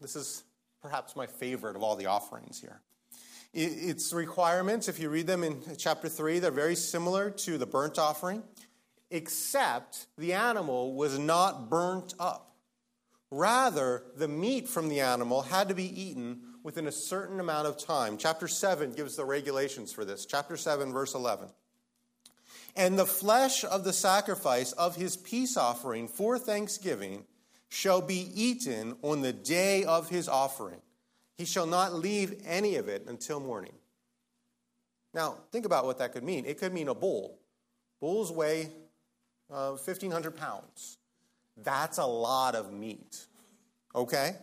This 0.00 0.14
is 0.14 0.44
perhaps 0.80 1.16
my 1.16 1.26
favorite 1.26 1.74
of 1.74 1.82
all 1.82 1.96
the 1.96 2.06
offerings 2.06 2.60
here. 2.60 2.82
Its 3.52 4.12
requirements, 4.12 4.86
if 4.86 5.00
you 5.00 5.10
read 5.10 5.26
them 5.26 5.42
in 5.42 5.60
chapter 5.76 6.08
3, 6.08 6.38
they're 6.38 6.52
very 6.52 6.76
similar 6.76 7.32
to 7.32 7.58
the 7.58 7.66
burnt 7.66 7.98
offering, 7.98 8.44
except 9.10 10.06
the 10.16 10.34
animal 10.34 10.94
was 10.94 11.18
not 11.18 11.68
burnt 11.68 12.14
up. 12.20 12.54
Rather, 13.32 14.04
the 14.16 14.28
meat 14.28 14.68
from 14.68 14.88
the 14.88 15.00
animal 15.00 15.42
had 15.42 15.66
to 15.68 15.74
be 15.74 16.00
eaten 16.00 16.42
within 16.68 16.86
a 16.86 16.92
certain 16.92 17.40
amount 17.40 17.66
of 17.66 17.78
time. 17.78 18.18
Chapter 18.18 18.46
7 18.46 18.92
gives 18.92 19.16
the 19.16 19.24
regulations 19.24 19.90
for 19.90 20.04
this. 20.04 20.26
Chapter 20.26 20.54
7, 20.54 20.92
verse 20.92 21.14
11. 21.14 21.48
And 22.76 22.98
the 22.98 23.06
flesh 23.06 23.64
of 23.64 23.84
the 23.84 23.92
sacrifice 23.94 24.72
of 24.72 24.94
his 24.94 25.16
peace 25.16 25.56
offering 25.56 26.08
for 26.08 26.38
thanksgiving 26.38 27.24
shall 27.70 28.02
be 28.02 28.30
eaten 28.34 28.96
on 29.00 29.22
the 29.22 29.32
day 29.32 29.84
of 29.84 30.10
his 30.10 30.28
offering. 30.28 30.82
He 31.38 31.46
shall 31.46 31.64
not 31.64 31.94
leave 31.94 32.42
any 32.44 32.76
of 32.76 32.86
it 32.86 33.06
until 33.08 33.40
morning. 33.40 33.72
Now, 35.14 35.36
think 35.50 35.64
about 35.64 35.86
what 35.86 35.96
that 36.00 36.12
could 36.12 36.22
mean. 36.22 36.44
It 36.44 36.58
could 36.58 36.74
mean 36.74 36.88
a 36.88 36.94
bull. 36.94 37.38
Bulls 37.98 38.30
weigh 38.30 38.68
uh, 39.50 39.70
1,500 39.70 40.36
pounds. 40.36 40.98
That's 41.56 41.96
a 41.96 42.04
lot 42.04 42.54
of 42.54 42.74
meat. 42.74 43.24
Okay? 43.94 44.36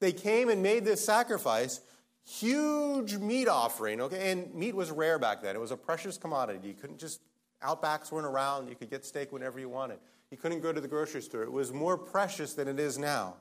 They 0.00 0.12
came 0.12 0.48
and 0.48 0.62
made 0.62 0.84
this 0.84 1.04
sacrifice, 1.04 1.80
huge 2.24 3.16
meat 3.16 3.48
offering. 3.48 4.00
Okay? 4.00 4.32
And 4.32 4.54
meat 4.54 4.74
was 4.74 4.90
rare 4.90 5.18
back 5.18 5.42
then, 5.42 5.56
it 5.56 5.60
was 5.60 5.70
a 5.70 5.76
precious 5.76 6.16
commodity. 6.16 6.68
You 6.68 6.74
couldn't 6.74 6.98
just, 6.98 7.20
outbacks 7.62 8.12
weren't 8.12 8.26
around. 8.26 8.68
You 8.68 8.74
could 8.74 8.90
get 8.90 9.04
steak 9.04 9.32
whenever 9.32 9.58
you 9.58 9.68
wanted. 9.68 9.98
You 10.30 10.36
couldn't 10.36 10.60
go 10.60 10.72
to 10.72 10.80
the 10.80 10.88
grocery 10.88 11.22
store. 11.22 11.42
It 11.42 11.52
was 11.52 11.72
more 11.72 11.96
precious 11.96 12.54
than 12.54 12.68
it 12.68 12.80
is 12.80 12.98
now. 12.98 13.36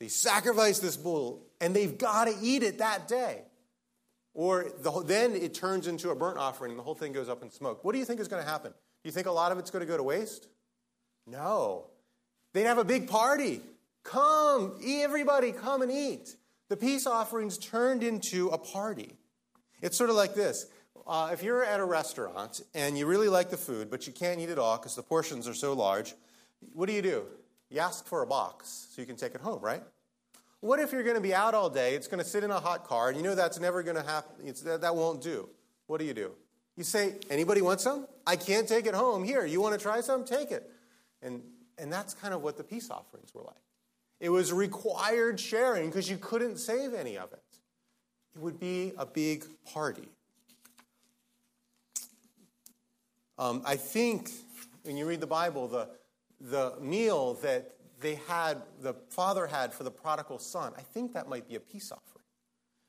They 0.00 0.08
sacrifice 0.08 0.78
this 0.78 0.96
bull, 0.96 1.42
and 1.60 1.74
they've 1.74 1.98
got 1.98 2.26
to 2.26 2.34
eat 2.40 2.62
it 2.62 2.78
that 2.78 3.08
day. 3.08 3.42
Or 4.32 4.66
the, 4.80 5.02
then 5.02 5.34
it 5.34 5.54
turns 5.54 5.88
into 5.88 6.10
a 6.10 6.14
burnt 6.14 6.38
offering, 6.38 6.70
and 6.70 6.78
the 6.78 6.84
whole 6.84 6.94
thing 6.94 7.12
goes 7.12 7.28
up 7.28 7.42
in 7.42 7.50
smoke. 7.50 7.84
What 7.84 7.92
do 7.92 7.98
you 7.98 8.04
think 8.04 8.20
is 8.20 8.28
going 8.28 8.42
to 8.42 8.48
happen? 8.48 8.70
Do 8.70 9.08
you 9.08 9.10
think 9.10 9.26
a 9.26 9.32
lot 9.32 9.50
of 9.50 9.58
it's 9.58 9.70
going 9.70 9.84
to 9.84 9.90
go 9.90 9.96
to 9.96 10.02
waste? 10.02 10.46
No. 11.26 11.86
They'd 12.52 12.64
have 12.64 12.78
a 12.78 12.84
big 12.84 13.08
party. 13.08 13.60
Come, 14.08 14.72
everybody, 14.82 15.52
come 15.52 15.82
and 15.82 15.92
eat. 15.92 16.34
The 16.70 16.78
peace 16.78 17.06
offerings 17.06 17.58
turned 17.58 18.02
into 18.02 18.48
a 18.48 18.56
party. 18.56 19.16
It's 19.82 19.98
sort 19.98 20.08
of 20.08 20.16
like 20.16 20.34
this. 20.34 20.64
Uh, 21.06 21.28
if 21.34 21.42
you're 21.42 21.62
at 21.62 21.78
a 21.78 21.84
restaurant 21.84 22.62
and 22.74 22.96
you 22.96 23.04
really 23.04 23.28
like 23.28 23.50
the 23.50 23.58
food, 23.58 23.90
but 23.90 24.06
you 24.06 24.14
can't 24.14 24.40
eat 24.40 24.48
it 24.48 24.58
all 24.58 24.78
because 24.78 24.96
the 24.96 25.02
portions 25.02 25.46
are 25.46 25.52
so 25.52 25.74
large, 25.74 26.14
what 26.72 26.86
do 26.86 26.94
you 26.94 27.02
do? 27.02 27.24
You 27.68 27.80
ask 27.80 28.06
for 28.06 28.22
a 28.22 28.26
box 28.26 28.88
so 28.90 29.02
you 29.02 29.06
can 29.06 29.16
take 29.16 29.34
it 29.34 29.42
home, 29.42 29.60
right? 29.60 29.82
What 30.60 30.80
if 30.80 30.90
you're 30.90 31.02
going 31.02 31.16
to 31.16 31.20
be 31.20 31.34
out 31.34 31.52
all 31.54 31.68
day, 31.68 31.94
it's 31.94 32.08
going 32.08 32.18
to 32.18 32.28
sit 32.28 32.42
in 32.42 32.50
a 32.50 32.60
hot 32.60 32.84
car, 32.84 33.08
and 33.08 33.16
you 33.18 33.22
know 33.22 33.34
that's 33.34 33.60
never 33.60 33.82
going 33.82 33.96
to 33.96 34.02
happen, 34.02 34.46
that, 34.64 34.80
that 34.80 34.96
won't 34.96 35.20
do? 35.20 35.50
What 35.86 36.00
do 36.00 36.06
you 36.06 36.14
do? 36.14 36.32
You 36.76 36.84
say, 36.84 37.16
anybody 37.28 37.60
want 37.60 37.82
some? 37.82 38.06
I 38.26 38.36
can't 38.36 38.66
take 38.66 38.86
it 38.86 38.94
home. 38.94 39.22
Here, 39.22 39.44
you 39.44 39.60
want 39.60 39.74
to 39.74 39.80
try 39.82 40.00
some? 40.00 40.24
Take 40.24 40.50
it. 40.50 40.70
And 41.20 41.42
And 41.76 41.92
that's 41.92 42.14
kind 42.14 42.32
of 42.32 42.42
what 42.42 42.56
the 42.56 42.64
peace 42.64 42.90
offerings 42.90 43.34
were 43.34 43.42
like. 43.42 43.67
It 44.20 44.30
was 44.30 44.52
required 44.52 45.38
sharing 45.38 45.88
because 45.88 46.10
you 46.10 46.18
couldn't 46.18 46.58
save 46.58 46.92
any 46.94 47.16
of 47.16 47.32
it. 47.32 47.42
It 48.34 48.40
would 48.40 48.58
be 48.58 48.92
a 48.98 49.06
big 49.06 49.44
party. 49.72 50.08
Um, 53.38 53.62
I 53.64 53.76
think 53.76 54.30
when 54.82 54.96
you 54.96 55.06
read 55.06 55.20
the 55.20 55.26
Bible, 55.26 55.68
the, 55.68 55.88
the 56.40 56.74
meal 56.80 57.34
that 57.42 57.76
they 58.00 58.16
had, 58.26 58.62
the 58.80 58.94
father 59.10 59.46
had 59.46 59.72
for 59.72 59.84
the 59.84 59.90
prodigal 59.90 60.38
son, 60.38 60.72
I 60.76 60.82
think 60.82 61.12
that 61.14 61.28
might 61.28 61.48
be 61.48 61.54
a 61.54 61.60
peace 61.60 61.92
offering. 61.92 62.24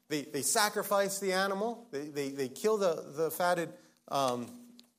They, 0.08 0.24
they 0.24 0.42
sacrifice 0.42 1.20
the 1.20 1.34
animal, 1.34 1.88
they, 1.92 2.08
they, 2.08 2.30
they 2.30 2.48
kill 2.48 2.78
the, 2.78 3.06
the 3.16 3.30
fatted 3.30 3.70
um, 4.08 4.48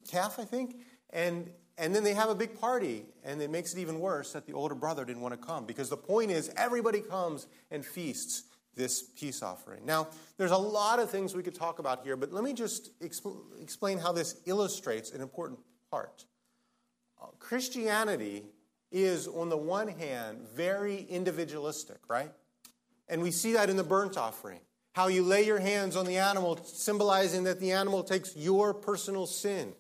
calf, 0.08 0.38
I 0.38 0.44
think, 0.44 0.76
and, 1.10 1.50
and 1.80 1.94
then 1.94 2.04
they 2.04 2.14
have 2.14 2.28
a 2.28 2.34
big 2.34 2.60
party. 2.60 3.06
And 3.24 3.40
it 3.40 3.50
makes 3.50 3.72
it 3.72 3.80
even 3.80 3.98
worse 3.98 4.32
that 4.32 4.46
the 4.46 4.52
older 4.52 4.74
brother 4.74 5.04
didn't 5.04 5.22
want 5.22 5.32
to 5.32 5.44
come 5.44 5.64
because 5.64 5.88
the 5.88 5.96
point 5.96 6.30
is 6.30 6.52
everybody 6.56 7.00
comes 7.00 7.46
and 7.70 7.84
feasts 7.84 8.44
this 8.76 9.02
peace 9.02 9.42
offering. 9.42 9.84
Now, 9.84 10.08
there's 10.36 10.52
a 10.52 10.56
lot 10.56 11.00
of 11.00 11.10
things 11.10 11.34
we 11.34 11.42
could 11.42 11.54
talk 11.54 11.80
about 11.80 12.04
here, 12.04 12.16
but 12.16 12.32
let 12.32 12.44
me 12.44 12.52
just 12.52 12.98
exp- 13.00 13.60
explain 13.60 13.98
how 13.98 14.12
this 14.12 14.40
illustrates 14.46 15.10
an 15.10 15.20
important 15.20 15.58
part. 15.90 16.24
Uh, 17.20 17.26
Christianity 17.38 18.44
is, 18.92 19.26
on 19.26 19.48
the 19.48 19.56
one 19.56 19.88
hand, 19.88 20.46
very 20.54 21.06
individualistic, 21.08 21.98
right? 22.08 22.30
And 23.08 23.22
we 23.22 23.30
see 23.30 23.52
that 23.54 23.70
in 23.70 23.76
the 23.76 23.84
burnt 23.84 24.16
offering 24.16 24.60
how 24.92 25.06
you 25.06 25.22
lay 25.22 25.44
your 25.44 25.60
hands 25.60 25.96
on 25.96 26.04
the 26.04 26.16
animal, 26.16 26.58
symbolizing 26.64 27.44
that 27.44 27.60
the 27.60 27.72
animal 27.72 28.02
takes 28.02 28.36
your 28.36 28.74
personal 28.74 29.26
sin. 29.26 29.72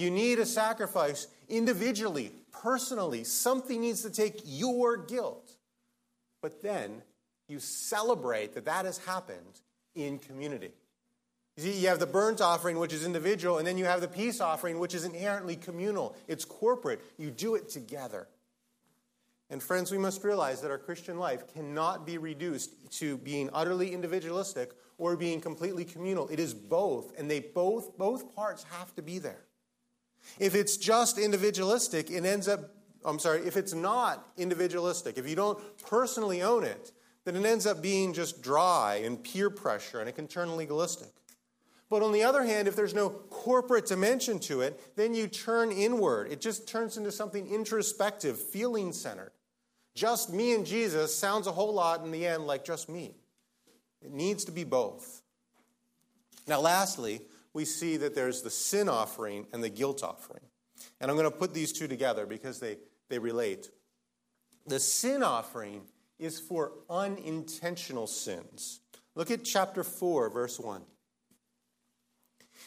You 0.00 0.10
need 0.10 0.38
a 0.38 0.46
sacrifice 0.46 1.26
individually, 1.50 2.32
personally. 2.52 3.22
Something 3.24 3.82
needs 3.82 4.00
to 4.02 4.10
take 4.10 4.40
your 4.46 4.96
guilt. 4.96 5.52
But 6.40 6.62
then 6.62 7.02
you 7.48 7.60
celebrate 7.60 8.54
that 8.54 8.64
that 8.64 8.86
has 8.86 8.96
happened 8.96 9.60
in 9.94 10.18
community. 10.18 10.70
You 11.58 11.64
see, 11.64 11.80
you 11.80 11.88
have 11.88 11.98
the 11.98 12.06
burnt 12.06 12.40
offering, 12.40 12.78
which 12.78 12.94
is 12.94 13.04
individual, 13.04 13.58
and 13.58 13.66
then 13.66 13.76
you 13.76 13.84
have 13.84 14.00
the 14.00 14.08
peace 14.08 14.40
offering, 14.40 14.78
which 14.78 14.94
is 14.94 15.04
inherently 15.04 15.56
communal. 15.56 16.16
It's 16.28 16.46
corporate. 16.46 17.02
You 17.18 17.30
do 17.30 17.54
it 17.54 17.68
together. 17.68 18.26
And 19.50 19.62
friends, 19.62 19.92
we 19.92 19.98
must 19.98 20.24
realize 20.24 20.62
that 20.62 20.70
our 20.70 20.78
Christian 20.78 21.18
life 21.18 21.52
cannot 21.52 22.06
be 22.06 22.16
reduced 22.16 22.90
to 23.00 23.18
being 23.18 23.50
utterly 23.52 23.92
individualistic 23.92 24.70
or 24.96 25.14
being 25.14 25.42
completely 25.42 25.84
communal. 25.84 26.26
It 26.28 26.40
is 26.40 26.54
both, 26.54 27.12
and 27.18 27.30
they 27.30 27.40
both 27.40 27.98
both 27.98 28.34
parts 28.34 28.64
have 28.78 28.94
to 28.94 29.02
be 29.02 29.18
there. 29.18 29.44
If 30.38 30.54
it's 30.54 30.76
just 30.76 31.18
individualistic, 31.18 32.10
it 32.10 32.24
ends 32.24 32.48
up 32.48 32.70
I'm 33.04 33.18
sorry, 33.18 33.46
if 33.46 33.56
it's 33.56 33.72
not 33.72 34.28
individualistic, 34.36 35.16
if 35.16 35.28
you 35.28 35.34
don't 35.34 35.58
personally 35.82 36.42
own 36.42 36.64
it, 36.64 36.92
then 37.24 37.36
it 37.36 37.46
ends 37.46 37.66
up 37.66 37.82
being 37.82 38.12
just 38.12 38.42
dry 38.42 39.00
and 39.04 39.22
peer 39.22 39.50
pressure 39.50 40.00
and 40.00 40.08
it 40.08 40.14
can 40.14 40.28
turn 40.28 40.56
legalistic. 40.56 41.08
But 41.88 42.02
on 42.02 42.12
the 42.12 42.22
other 42.22 42.44
hand, 42.44 42.68
if 42.68 42.76
there's 42.76 42.94
no 42.94 43.10
corporate 43.10 43.86
dimension 43.86 44.38
to 44.40 44.60
it, 44.60 44.96
then 44.96 45.12
you 45.12 45.26
turn 45.26 45.72
inward. 45.72 46.30
It 46.30 46.40
just 46.40 46.68
turns 46.68 46.96
into 46.96 47.10
something 47.10 47.46
introspective, 47.48 48.38
feeling 48.38 48.92
centered. 48.92 49.32
Just 49.94 50.32
me 50.32 50.54
and 50.54 50.64
Jesus 50.64 51.14
sounds 51.14 51.48
a 51.48 51.52
whole 51.52 51.74
lot 51.74 52.04
in 52.04 52.12
the 52.12 52.26
end 52.26 52.46
like 52.46 52.64
just 52.64 52.88
me. 52.88 53.16
It 54.02 54.12
needs 54.12 54.44
to 54.44 54.52
be 54.52 54.62
both. 54.62 55.22
Now, 56.46 56.60
lastly, 56.60 57.22
we 57.52 57.64
see 57.64 57.96
that 57.98 58.14
there's 58.14 58.42
the 58.42 58.50
sin 58.50 58.88
offering 58.88 59.46
and 59.52 59.62
the 59.62 59.68
guilt 59.68 60.02
offering. 60.02 60.42
And 61.00 61.10
I'm 61.10 61.16
going 61.16 61.30
to 61.30 61.36
put 61.36 61.54
these 61.54 61.72
two 61.72 61.88
together 61.88 62.26
because 62.26 62.60
they, 62.60 62.76
they 63.08 63.18
relate. 63.18 63.70
The 64.66 64.80
sin 64.80 65.22
offering 65.22 65.82
is 66.18 66.38
for 66.38 66.72
unintentional 66.88 68.06
sins. 68.06 68.80
Look 69.14 69.30
at 69.30 69.44
chapter 69.44 69.82
4, 69.82 70.30
verse 70.30 70.60
1. 70.60 70.82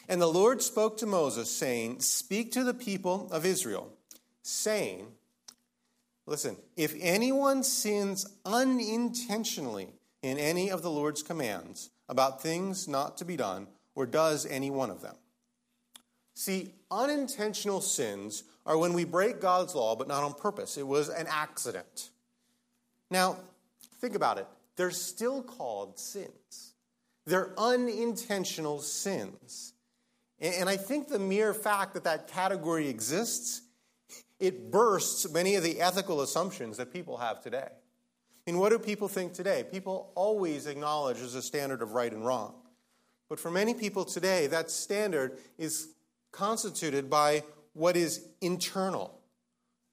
And 0.08 0.20
the 0.20 0.26
Lord 0.26 0.60
spoke 0.60 0.98
to 0.98 1.06
Moses, 1.06 1.50
saying, 1.50 2.00
Speak 2.00 2.52
to 2.52 2.64
the 2.64 2.74
people 2.74 3.28
of 3.32 3.46
Israel, 3.46 3.92
saying, 4.42 5.06
Listen, 6.26 6.56
if 6.76 6.94
anyone 7.00 7.62
sins 7.62 8.26
unintentionally 8.44 9.88
in 10.22 10.38
any 10.38 10.70
of 10.70 10.82
the 10.82 10.90
Lord's 10.90 11.22
commands 11.22 11.90
about 12.08 12.42
things 12.42 12.88
not 12.88 13.18
to 13.18 13.24
be 13.24 13.36
done, 13.36 13.68
or 13.94 14.06
does 14.06 14.46
any 14.46 14.70
one 14.70 14.90
of 14.90 15.00
them. 15.00 15.14
See, 16.34 16.74
unintentional 16.90 17.80
sins 17.80 18.44
are 18.66 18.76
when 18.76 18.92
we 18.92 19.04
break 19.04 19.40
God's 19.40 19.74
law, 19.74 19.94
but 19.94 20.08
not 20.08 20.24
on 20.24 20.34
purpose. 20.34 20.76
It 20.76 20.86
was 20.86 21.08
an 21.08 21.26
accident. 21.28 22.10
Now, 23.10 23.36
think 24.00 24.14
about 24.14 24.38
it. 24.38 24.46
They're 24.76 24.90
still 24.90 25.42
called 25.42 25.98
sins, 25.98 26.74
they're 27.26 27.52
unintentional 27.58 28.80
sins. 28.80 29.72
And 30.40 30.68
I 30.68 30.76
think 30.76 31.08
the 31.08 31.20
mere 31.20 31.54
fact 31.54 31.94
that 31.94 32.04
that 32.04 32.26
category 32.26 32.88
exists 32.88 33.62
it 34.40 34.70
bursts 34.70 35.30
many 35.30 35.54
of 35.54 35.62
the 35.62 35.80
ethical 35.80 36.20
assumptions 36.20 36.76
that 36.76 36.92
people 36.92 37.16
have 37.18 37.40
today. 37.40 37.66
I 37.66 38.50
mean, 38.50 38.58
what 38.58 38.70
do 38.70 38.78
people 38.78 39.08
think 39.08 39.32
today? 39.32 39.64
People 39.70 40.12
always 40.14 40.66
acknowledge 40.66 41.18
there's 41.18 41.34
a 41.34 41.42
standard 41.42 41.80
of 41.82 41.92
right 41.92 42.12
and 42.12 42.26
wrong. 42.26 42.54
But 43.34 43.40
for 43.40 43.50
many 43.50 43.74
people 43.74 44.04
today, 44.04 44.46
that 44.46 44.70
standard 44.70 45.38
is 45.58 45.88
constituted 46.30 47.10
by 47.10 47.42
what 47.72 47.96
is 47.96 48.28
internal. 48.40 49.18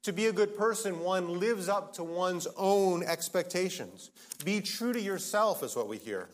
To 0.04 0.12
be 0.12 0.26
a 0.26 0.32
good 0.32 0.56
person, 0.56 1.00
one 1.00 1.40
lives 1.40 1.68
up 1.68 1.92
to 1.94 2.04
one's 2.04 2.46
own 2.56 3.02
expectations. 3.02 4.12
Be 4.44 4.60
true 4.60 4.92
to 4.92 5.00
yourself, 5.00 5.64
is 5.64 5.74
what 5.74 5.88
we 5.88 5.98
hear. 5.98 6.28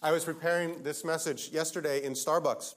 I 0.00 0.12
was 0.12 0.24
preparing 0.24 0.84
this 0.84 1.04
message 1.04 1.48
yesterday 1.48 2.04
in 2.04 2.12
Starbucks, 2.12 2.76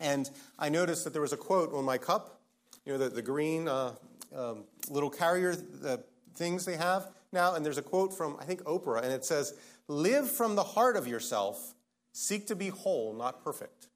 and 0.00 0.30
I 0.58 0.70
noticed 0.70 1.04
that 1.04 1.12
there 1.12 1.20
was 1.20 1.34
a 1.34 1.36
quote 1.36 1.74
on 1.74 1.84
my 1.84 1.98
cup 1.98 2.40
you 2.86 2.92
know, 2.94 2.98
the, 2.98 3.10
the 3.10 3.20
green 3.20 3.68
uh, 3.68 3.92
um, 4.34 4.64
little 4.88 5.10
carrier 5.10 5.54
the 5.54 6.02
things 6.36 6.64
they 6.64 6.78
have 6.78 7.08
now. 7.32 7.54
And 7.54 7.66
there's 7.66 7.76
a 7.76 7.82
quote 7.82 8.16
from, 8.16 8.38
I 8.40 8.44
think, 8.44 8.62
Oprah, 8.62 9.02
and 9.02 9.12
it 9.12 9.26
says, 9.26 9.52
Live 9.88 10.30
from 10.30 10.54
the 10.54 10.64
heart 10.64 10.96
of 10.96 11.06
yourself, 11.06 11.74
seek 12.18 12.48
to 12.48 12.56
be 12.56 12.68
whole, 12.68 13.14
not 13.14 13.42
perfect. 13.44 13.88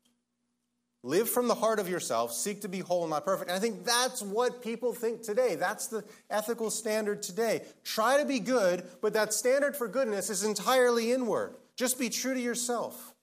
Live 1.04 1.28
from 1.28 1.48
the 1.48 1.54
heart 1.54 1.80
of 1.80 1.88
yourself, 1.88 2.32
seek 2.32 2.60
to 2.60 2.68
be 2.68 2.78
whole, 2.78 3.06
not 3.08 3.24
perfect. 3.24 3.50
And 3.50 3.56
I 3.56 3.60
think 3.60 3.84
that's 3.84 4.22
what 4.22 4.62
people 4.62 4.92
think 4.92 5.22
today. 5.22 5.56
That's 5.56 5.88
the 5.88 6.04
ethical 6.30 6.70
standard 6.70 7.22
today. 7.22 7.62
Try 7.82 8.18
to 8.18 8.24
be 8.24 8.38
good, 8.38 8.84
but 9.00 9.14
that 9.14 9.32
standard 9.32 9.76
for 9.76 9.88
goodness 9.88 10.30
is 10.30 10.44
entirely 10.44 11.10
inward. 11.12 11.56
Just 11.76 11.98
be 11.98 12.08
true 12.08 12.34
to 12.34 12.40
yourself. 12.40 13.14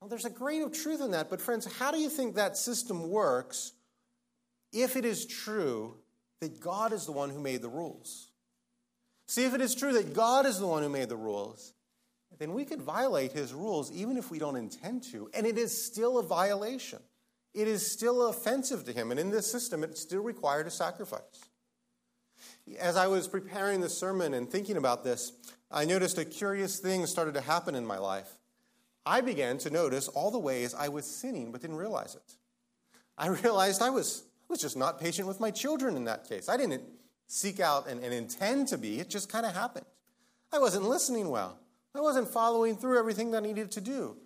Well, 0.00 0.08
there's 0.08 0.26
a 0.26 0.30
grain 0.30 0.62
of 0.62 0.72
truth 0.72 1.00
in 1.00 1.12
that, 1.12 1.30
but 1.30 1.40
friends, 1.40 1.66
how 1.78 1.90
do 1.90 1.98
you 1.98 2.10
think 2.10 2.34
that 2.34 2.56
system 2.56 3.08
works 3.08 3.72
if 4.72 4.96
it 4.96 5.04
is 5.04 5.24
true 5.24 5.94
that 6.40 6.60
God 6.60 6.92
is 6.92 7.06
the 7.06 7.12
one 7.12 7.30
who 7.30 7.40
made 7.40 7.62
the 7.62 7.68
rules. 7.68 8.28
See, 9.26 9.44
if 9.44 9.54
it 9.54 9.60
is 9.60 9.74
true 9.74 9.92
that 9.94 10.14
God 10.14 10.46
is 10.46 10.58
the 10.58 10.66
one 10.66 10.82
who 10.82 10.88
made 10.88 11.08
the 11.08 11.16
rules, 11.16 11.72
then 12.38 12.52
we 12.52 12.64
could 12.64 12.80
violate 12.80 13.32
his 13.32 13.52
rules 13.52 13.90
even 13.92 14.16
if 14.16 14.30
we 14.30 14.38
don't 14.38 14.56
intend 14.56 15.02
to, 15.04 15.30
and 15.34 15.46
it 15.46 15.58
is 15.58 15.84
still 15.84 16.18
a 16.18 16.22
violation. 16.22 17.00
It 17.54 17.66
is 17.66 17.90
still 17.90 18.28
offensive 18.28 18.84
to 18.84 18.92
him, 18.92 19.10
and 19.10 19.18
in 19.18 19.30
this 19.30 19.50
system, 19.50 19.82
it 19.82 19.96
still 19.98 20.22
required 20.22 20.66
a 20.66 20.70
sacrifice. 20.70 21.48
As 22.78 22.96
I 22.96 23.06
was 23.06 23.26
preparing 23.26 23.80
the 23.80 23.88
sermon 23.88 24.34
and 24.34 24.48
thinking 24.48 24.76
about 24.76 25.02
this, 25.02 25.32
I 25.70 25.84
noticed 25.84 26.18
a 26.18 26.24
curious 26.24 26.78
thing 26.78 27.06
started 27.06 27.34
to 27.34 27.40
happen 27.40 27.74
in 27.74 27.86
my 27.86 27.98
life. 27.98 28.30
I 29.04 29.22
began 29.22 29.58
to 29.58 29.70
notice 29.70 30.08
all 30.08 30.30
the 30.30 30.38
ways 30.38 30.74
I 30.74 30.88
was 30.88 31.06
sinning 31.06 31.50
but 31.50 31.62
didn't 31.62 31.76
realize 31.76 32.14
it. 32.14 32.36
I 33.16 33.28
realized 33.42 33.82
I 33.82 33.90
was 33.90 34.24
was 34.48 34.60
just 34.60 34.76
not 34.76 34.98
patient 34.98 35.28
with 35.28 35.40
my 35.40 35.50
children 35.50 35.96
in 35.96 36.04
that 36.04 36.28
case. 36.28 36.48
I 36.48 36.56
didn't 36.56 36.82
seek 37.26 37.60
out 37.60 37.86
and, 37.86 38.02
and 38.02 38.14
intend 38.14 38.68
to 38.68 38.78
be, 38.78 38.98
it 38.98 39.10
just 39.10 39.30
kind 39.30 39.44
of 39.44 39.54
happened. 39.54 39.84
I 40.52 40.58
wasn't 40.58 40.88
listening 40.88 41.28
well, 41.28 41.58
I 41.94 42.00
wasn't 42.00 42.28
following 42.28 42.76
through 42.76 42.98
everything 42.98 43.30
that 43.32 43.38
I 43.38 43.46
needed 43.46 43.70
to 43.72 43.80
do. 43.80 44.16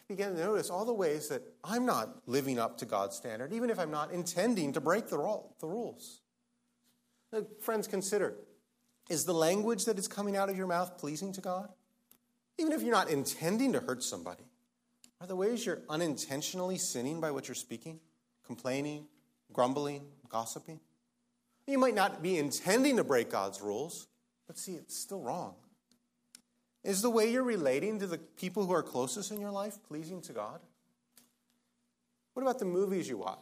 I 0.00 0.02
began 0.08 0.34
to 0.34 0.40
notice 0.40 0.70
all 0.70 0.84
the 0.84 0.92
ways 0.92 1.28
that 1.28 1.42
I'm 1.62 1.86
not 1.86 2.08
living 2.26 2.58
up 2.58 2.78
to 2.78 2.86
God's 2.86 3.16
standard, 3.16 3.52
even 3.52 3.70
if 3.70 3.78
I'm 3.78 3.90
not 3.90 4.12
intending 4.12 4.72
to 4.72 4.80
break 4.80 5.08
the, 5.08 5.18
rules. 5.18 6.20
Friends, 7.60 7.86
consider 7.86 8.34
is 9.08 9.24
the 9.24 9.34
language 9.34 9.84
that 9.86 9.98
is 9.98 10.08
coming 10.08 10.36
out 10.36 10.48
of 10.48 10.56
your 10.56 10.66
mouth 10.66 10.96
pleasing 10.98 11.32
to 11.32 11.40
God? 11.40 11.68
Even 12.58 12.72
if 12.72 12.82
you're 12.82 12.92
not 12.92 13.10
intending 13.10 13.72
to 13.72 13.80
hurt 13.80 14.02
somebody, 14.02 14.44
are 15.20 15.26
the 15.26 15.36
ways 15.36 15.64
you're 15.64 15.82
unintentionally 15.88 16.78
sinning 16.78 17.20
by 17.20 17.30
what 17.30 17.48
you're 17.48 17.54
speaking? 17.54 18.00
complaining, 18.44 19.06
grumbling, 19.52 20.02
gossiping. 20.28 20.80
You 21.66 21.78
might 21.78 21.94
not 21.94 22.22
be 22.22 22.38
intending 22.38 22.96
to 22.96 23.04
break 23.04 23.30
God's 23.30 23.60
rules, 23.60 24.08
but 24.46 24.58
see, 24.58 24.72
it's 24.72 24.96
still 24.96 25.20
wrong. 25.20 25.54
Is 26.84 27.02
the 27.02 27.10
way 27.10 27.30
you're 27.30 27.44
relating 27.44 27.98
to 28.00 28.06
the 28.06 28.18
people 28.18 28.66
who 28.66 28.72
are 28.72 28.82
closest 28.82 29.30
in 29.30 29.40
your 29.40 29.50
life 29.50 29.78
pleasing 29.86 30.20
to 30.22 30.32
God? 30.32 30.60
What 32.34 32.42
about 32.42 32.58
the 32.58 32.64
movies 32.64 33.08
you 33.08 33.18
watch? 33.18 33.38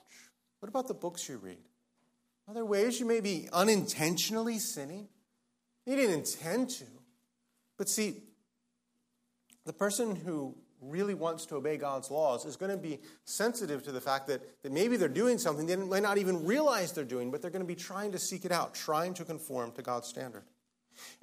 What 0.58 0.68
about 0.68 0.88
the 0.88 0.94
books 0.94 1.28
you 1.28 1.38
read? 1.38 1.58
Are 2.48 2.54
there 2.54 2.64
ways 2.64 3.00
you 3.00 3.06
may 3.06 3.20
be 3.20 3.48
unintentionally 3.52 4.58
sinning. 4.58 5.08
You 5.86 5.96
didn't 5.96 6.14
intend 6.14 6.70
to. 6.70 6.84
But 7.78 7.88
see, 7.88 8.24
the 9.64 9.72
person 9.72 10.16
who 10.16 10.54
really 10.82 11.14
wants 11.14 11.46
to 11.46 11.56
obey 11.56 11.76
God's 11.76 12.10
laws 12.10 12.44
is 12.44 12.56
going 12.56 12.70
to 12.72 12.76
be 12.76 12.98
sensitive 13.24 13.82
to 13.84 13.92
the 13.92 14.00
fact 14.00 14.26
that, 14.26 14.62
that 14.62 14.72
maybe 14.72 14.96
they're 14.96 15.08
doing 15.08 15.38
something 15.38 15.66
they 15.66 15.76
might 15.76 16.02
not 16.02 16.18
even 16.18 16.44
realize 16.44 16.92
they're 16.92 17.04
doing, 17.04 17.30
but 17.30 17.40
they're 17.40 17.50
going 17.50 17.64
to 17.64 17.68
be 17.68 17.74
trying 17.74 18.12
to 18.12 18.18
seek 18.18 18.44
it 18.44 18.52
out, 18.52 18.74
trying 18.74 19.14
to 19.14 19.24
conform 19.24 19.72
to 19.72 19.82
God's 19.82 20.08
standard. 20.08 20.42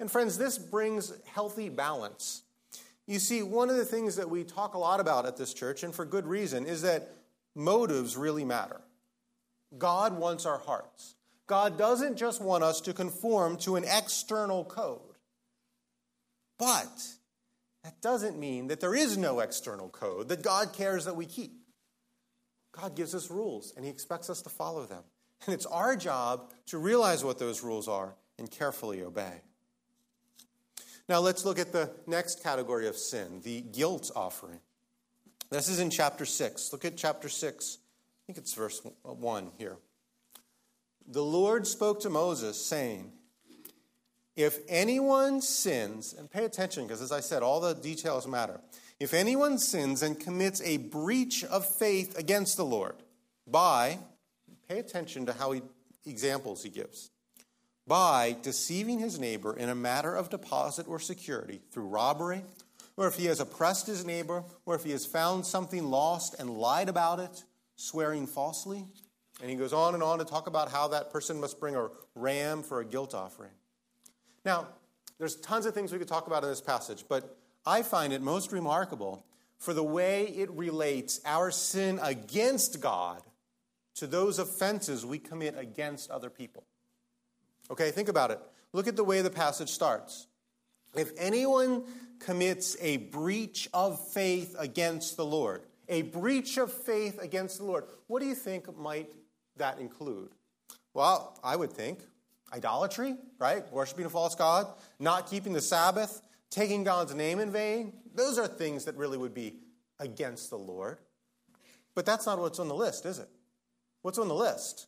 And 0.00 0.10
friends, 0.10 0.38
this 0.38 0.58
brings 0.58 1.12
healthy 1.26 1.68
balance. 1.68 2.42
You 3.06 3.18
see, 3.18 3.42
one 3.42 3.70
of 3.70 3.76
the 3.76 3.84
things 3.84 4.16
that 4.16 4.28
we 4.28 4.44
talk 4.44 4.74
a 4.74 4.78
lot 4.78 5.00
about 5.00 5.26
at 5.26 5.36
this 5.36 5.54
church, 5.54 5.82
and 5.82 5.94
for 5.94 6.04
good 6.04 6.26
reason, 6.26 6.66
is 6.66 6.82
that 6.82 7.14
motives 7.54 8.16
really 8.16 8.44
matter. 8.44 8.80
God 9.76 10.18
wants 10.18 10.46
our 10.46 10.58
hearts. 10.58 11.14
God 11.46 11.78
doesn't 11.78 12.16
just 12.16 12.42
want 12.42 12.62
us 12.62 12.80
to 12.82 12.92
conform 12.92 13.56
to 13.58 13.76
an 13.76 13.84
external 13.84 14.64
code. 14.64 15.00
But 16.58 16.90
that 17.84 18.00
doesn't 18.02 18.38
mean 18.38 18.66
that 18.66 18.80
there 18.80 18.94
is 18.94 19.16
no 19.16 19.40
external 19.40 19.88
code 19.88 20.28
that 20.28 20.42
God 20.42 20.72
cares 20.74 21.06
that 21.06 21.16
we 21.16 21.24
keep. 21.24 21.52
God 22.72 22.94
gives 22.94 23.14
us 23.14 23.30
rules, 23.30 23.72
and 23.76 23.84
He 23.84 23.90
expects 23.90 24.28
us 24.28 24.42
to 24.42 24.50
follow 24.50 24.84
them. 24.84 25.02
And 25.46 25.54
it's 25.54 25.66
our 25.66 25.96
job 25.96 26.52
to 26.66 26.78
realize 26.78 27.24
what 27.24 27.38
those 27.38 27.62
rules 27.62 27.88
are 27.88 28.14
and 28.38 28.50
carefully 28.50 29.02
obey. 29.02 29.40
Now, 31.08 31.20
let's 31.20 31.44
look 31.44 31.58
at 31.58 31.72
the 31.72 31.90
next 32.06 32.42
category 32.42 32.86
of 32.86 32.96
sin 32.96 33.40
the 33.42 33.62
guilt 33.62 34.10
offering. 34.14 34.60
This 35.50 35.68
is 35.68 35.80
in 35.80 35.88
chapter 35.88 36.26
6. 36.26 36.72
Look 36.72 36.84
at 36.84 36.96
chapter 36.96 37.28
6. 37.28 37.78
I 37.80 38.20
think 38.26 38.38
it's 38.38 38.52
verse 38.52 38.82
1 39.02 39.50
here. 39.56 39.76
The 41.06 41.24
Lord 41.24 41.66
spoke 41.66 42.00
to 42.00 42.10
Moses, 42.10 42.62
saying, 42.62 43.12
if 44.36 44.58
anyone 44.68 45.40
sins, 45.40 46.14
and 46.16 46.30
pay 46.30 46.44
attention 46.44 46.86
because, 46.86 47.02
as 47.02 47.10
I 47.10 47.20
said, 47.20 47.42
all 47.42 47.58
the 47.58 47.74
details 47.74 48.26
matter. 48.28 48.60
If 49.00 49.14
anyone 49.14 49.58
sins 49.58 50.02
and 50.02 50.20
commits 50.20 50.60
a 50.62 50.76
breach 50.76 51.42
of 51.44 51.66
faith 51.66 52.16
against 52.16 52.56
the 52.56 52.64
Lord 52.64 52.94
by, 53.46 53.98
pay 54.68 54.78
attention 54.78 55.26
to 55.26 55.32
how 55.32 55.52
he, 55.52 55.62
examples 56.06 56.62
he 56.62 56.68
gives, 56.68 57.10
by 57.88 58.36
deceiving 58.42 58.98
his 58.98 59.18
neighbor 59.18 59.56
in 59.56 59.70
a 59.70 59.74
matter 59.74 60.14
of 60.14 60.30
deposit 60.30 60.86
or 60.86 61.00
security 61.00 61.62
through 61.72 61.86
robbery, 61.86 62.44
or 62.96 63.06
if 63.06 63.14
he 63.14 63.26
has 63.26 63.40
oppressed 63.40 63.86
his 63.86 64.04
neighbor, 64.04 64.44
or 64.66 64.74
if 64.74 64.84
he 64.84 64.90
has 64.90 65.06
found 65.06 65.46
something 65.46 65.84
lost 65.84 66.36
and 66.38 66.50
lied 66.50 66.88
about 66.88 67.18
it, 67.18 67.44
swearing 67.76 68.26
falsely. 68.26 68.84
And 69.40 69.50
he 69.50 69.56
goes 69.56 69.72
on 69.72 69.94
and 69.94 70.02
on 70.02 70.18
to 70.18 70.24
talk 70.24 70.46
about 70.46 70.70
how 70.70 70.88
that 70.88 71.10
person 71.10 71.40
must 71.40 71.60
bring 71.60 71.76
a 71.76 71.88
ram 72.14 72.62
for 72.62 72.80
a 72.80 72.84
guilt 72.84 73.14
offering. 73.14 73.52
Now, 74.44 74.66
there's 75.18 75.36
tons 75.36 75.64
of 75.64 75.74
things 75.74 75.92
we 75.92 75.98
could 75.98 76.08
talk 76.08 76.26
about 76.26 76.42
in 76.42 76.50
this 76.50 76.60
passage, 76.60 77.04
but 77.08 77.36
I 77.64 77.82
find 77.82 78.12
it 78.12 78.20
most 78.20 78.52
remarkable 78.52 79.24
for 79.58 79.74
the 79.74 79.82
way 79.82 80.24
it 80.24 80.50
relates 80.50 81.20
our 81.24 81.50
sin 81.50 81.98
against 82.02 82.80
God 82.80 83.22
to 83.96 84.06
those 84.06 84.38
offenses 84.38 85.04
we 85.04 85.18
commit 85.18 85.56
against 85.58 86.10
other 86.10 86.30
people. 86.30 86.64
Okay, 87.70 87.90
think 87.90 88.08
about 88.08 88.30
it. 88.30 88.40
Look 88.72 88.86
at 88.88 88.96
the 88.96 89.04
way 89.04 89.22
the 89.22 89.30
passage 89.30 89.70
starts. 89.70 90.26
If 90.94 91.12
anyone 91.18 91.84
commits 92.18 92.76
a 92.80 92.96
breach 92.96 93.68
of 93.72 94.00
faith 94.10 94.56
against 94.58 95.16
the 95.16 95.24
Lord, 95.24 95.62
a 95.88 96.02
breach 96.02 96.56
of 96.58 96.72
faith 96.72 97.18
against 97.20 97.58
the 97.58 97.64
Lord, 97.64 97.84
what 98.06 98.20
do 98.20 98.26
you 98.26 98.34
think 98.34 98.76
might 98.76 99.12
that 99.56 99.78
include? 99.78 100.30
Well, 100.94 101.38
I 101.44 101.56
would 101.56 101.72
think 101.72 102.00
Idolatry, 102.52 103.16
right? 103.38 103.70
Worshipping 103.72 104.06
a 104.06 104.10
false 104.10 104.34
God, 104.34 104.66
not 104.98 105.30
keeping 105.30 105.52
the 105.52 105.60
Sabbath, 105.60 106.22
taking 106.50 106.82
God's 106.82 107.14
name 107.14 107.40
in 107.40 107.52
vain. 107.52 107.92
Those 108.14 108.38
are 108.38 108.46
things 108.46 108.86
that 108.86 108.96
really 108.96 109.18
would 109.18 109.34
be 109.34 109.56
against 110.00 110.50
the 110.50 110.56
Lord. 110.58 110.98
But 111.94 112.06
that's 112.06 112.26
not 112.26 112.38
what's 112.38 112.58
on 112.58 112.68
the 112.68 112.74
list, 112.74 113.04
is 113.04 113.18
it? 113.18 113.28
What's 114.02 114.18
on 114.18 114.28
the 114.28 114.34
list? 114.34 114.87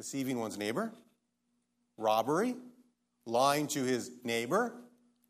Deceiving 0.00 0.38
one's 0.38 0.56
neighbor, 0.56 0.90
robbery, 1.98 2.56
lying 3.26 3.66
to 3.66 3.82
his 3.82 4.10
neighbor, 4.24 4.72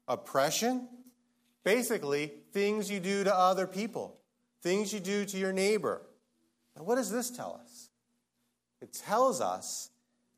oppression. 0.07 0.87
Basically, 1.65 2.31
things 2.53 2.89
you 2.89 3.01
do 3.01 3.25
to 3.25 3.37
other 3.37 3.67
people, 3.67 4.17
things 4.63 4.93
you 4.93 5.01
do 5.01 5.25
to 5.25 5.37
your 5.37 5.53
neighbor. 5.53 6.03
Now, 6.77 6.85
what 6.85 6.95
does 6.95 7.11
this 7.11 7.31
tell 7.33 7.61
us? 7.61 7.89
It 8.81 8.93
tells 8.93 9.41
us 9.41 9.91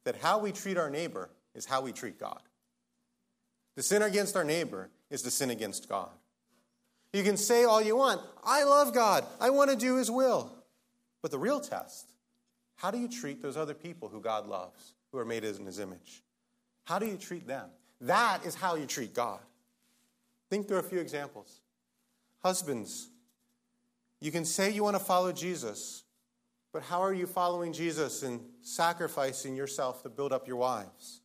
that 0.05 0.17
how 0.17 0.39
we 0.39 0.51
treat 0.51 0.79
our 0.79 0.89
neighbor 0.89 1.29
is 1.55 1.67
how 1.67 1.83
we 1.83 1.93
treat 1.93 2.19
God. 2.19 2.41
The 3.77 3.83
sin 3.83 4.01
against 4.01 4.35
our 4.35 4.45
neighbor 4.45 4.89
is 5.11 5.21
the 5.21 5.31
sin 5.31 5.51
against 5.51 5.91
God. 5.91 6.09
You 7.13 7.23
can 7.23 7.37
say 7.37 7.65
all 7.65 7.83
you 7.83 7.97
want, 7.97 8.23
I 8.43 8.65
love 8.65 8.95
God, 8.95 9.27
I 9.39 9.51
want 9.51 9.69
to 9.69 9.77
do 9.77 9.97
His 9.97 10.11
will. 10.11 10.51
But 11.21 11.33
the 11.33 11.39
real 11.39 11.61
test, 11.61 12.12
how 12.77 12.91
do 12.91 12.99
you 12.99 13.09
treat 13.09 13.43
those 13.43 13.57
other 13.57 13.75
people 13.75 14.09
who 14.09 14.21
God 14.21 14.47
loves, 14.47 14.95
who 15.11 15.19
are 15.19 15.25
made 15.25 15.45
in 15.45 15.67
His 15.67 15.79
image? 15.79 16.23
How 16.85 16.99
do 16.99 17.07
you 17.07 17.17
treat 17.17 17.47
them? 17.47 17.69
That 18.01 18.45
is 18.45 18.55
how 18.55 18.75
you 18.75 18.87
treat 18.87 19.15
God. 19.15 19.41
Think 20.51 20.69
through 20.69 20.79
a 20.79 20.83
few 20.83 20.99
examples. 20.99 21.61
Husbands, 22.43 23.09
you 24.21 24.33
can 24.33 24.45
say 24.45 24.71
you 24.71 24.83
want 24.83 24.97
to 24.97 25.03
follow 25.03 25.33
Jesus, 25.33 26.05
but 26.73 26.83
how 26.83 27.01
are 27.03 27.15
you 27.15 27.27
following 27.27 27.73
Jesus 27.73 28.23
and 28.23 28.41
sacrificing 28.63 29.55
yourself 29.55 30.03
to 30.03 30.09
build 30.09 30.33
up 30.33 30.49
your 30.49 30.57
wives? 30.57 31.21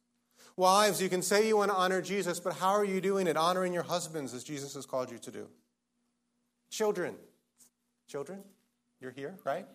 Wives, 0.55 1.01
you 1.01 1.09
can 1.09 1.21
say 1.21 1.47
you 1.47 1.57
want 1.57 1.69
to 1.69 1.77
honor 1.77 2.01
Jesus, 2.01 2.39
but 2.39 2.53
how 2.53 2.71
are 2.71 2.85
you 2.85 2.99
doing 2.99 3.27
it? 3.27 3.37
Honoring 3.37 3.73
your 3.73 3.83
husbands 3.83 4.33
as 4.33 4.43
Jesus 4.43 4.73
has 4.73 4.85
called 4.85 5.11
you 5.11 5.19
to 5.19 5.31
do. 5.31 5.47
Children, 6.71 7.15
children, 8.07 8.43
you're 8.99 9.11
here, 9.11 9.35
right? 9.45 9.67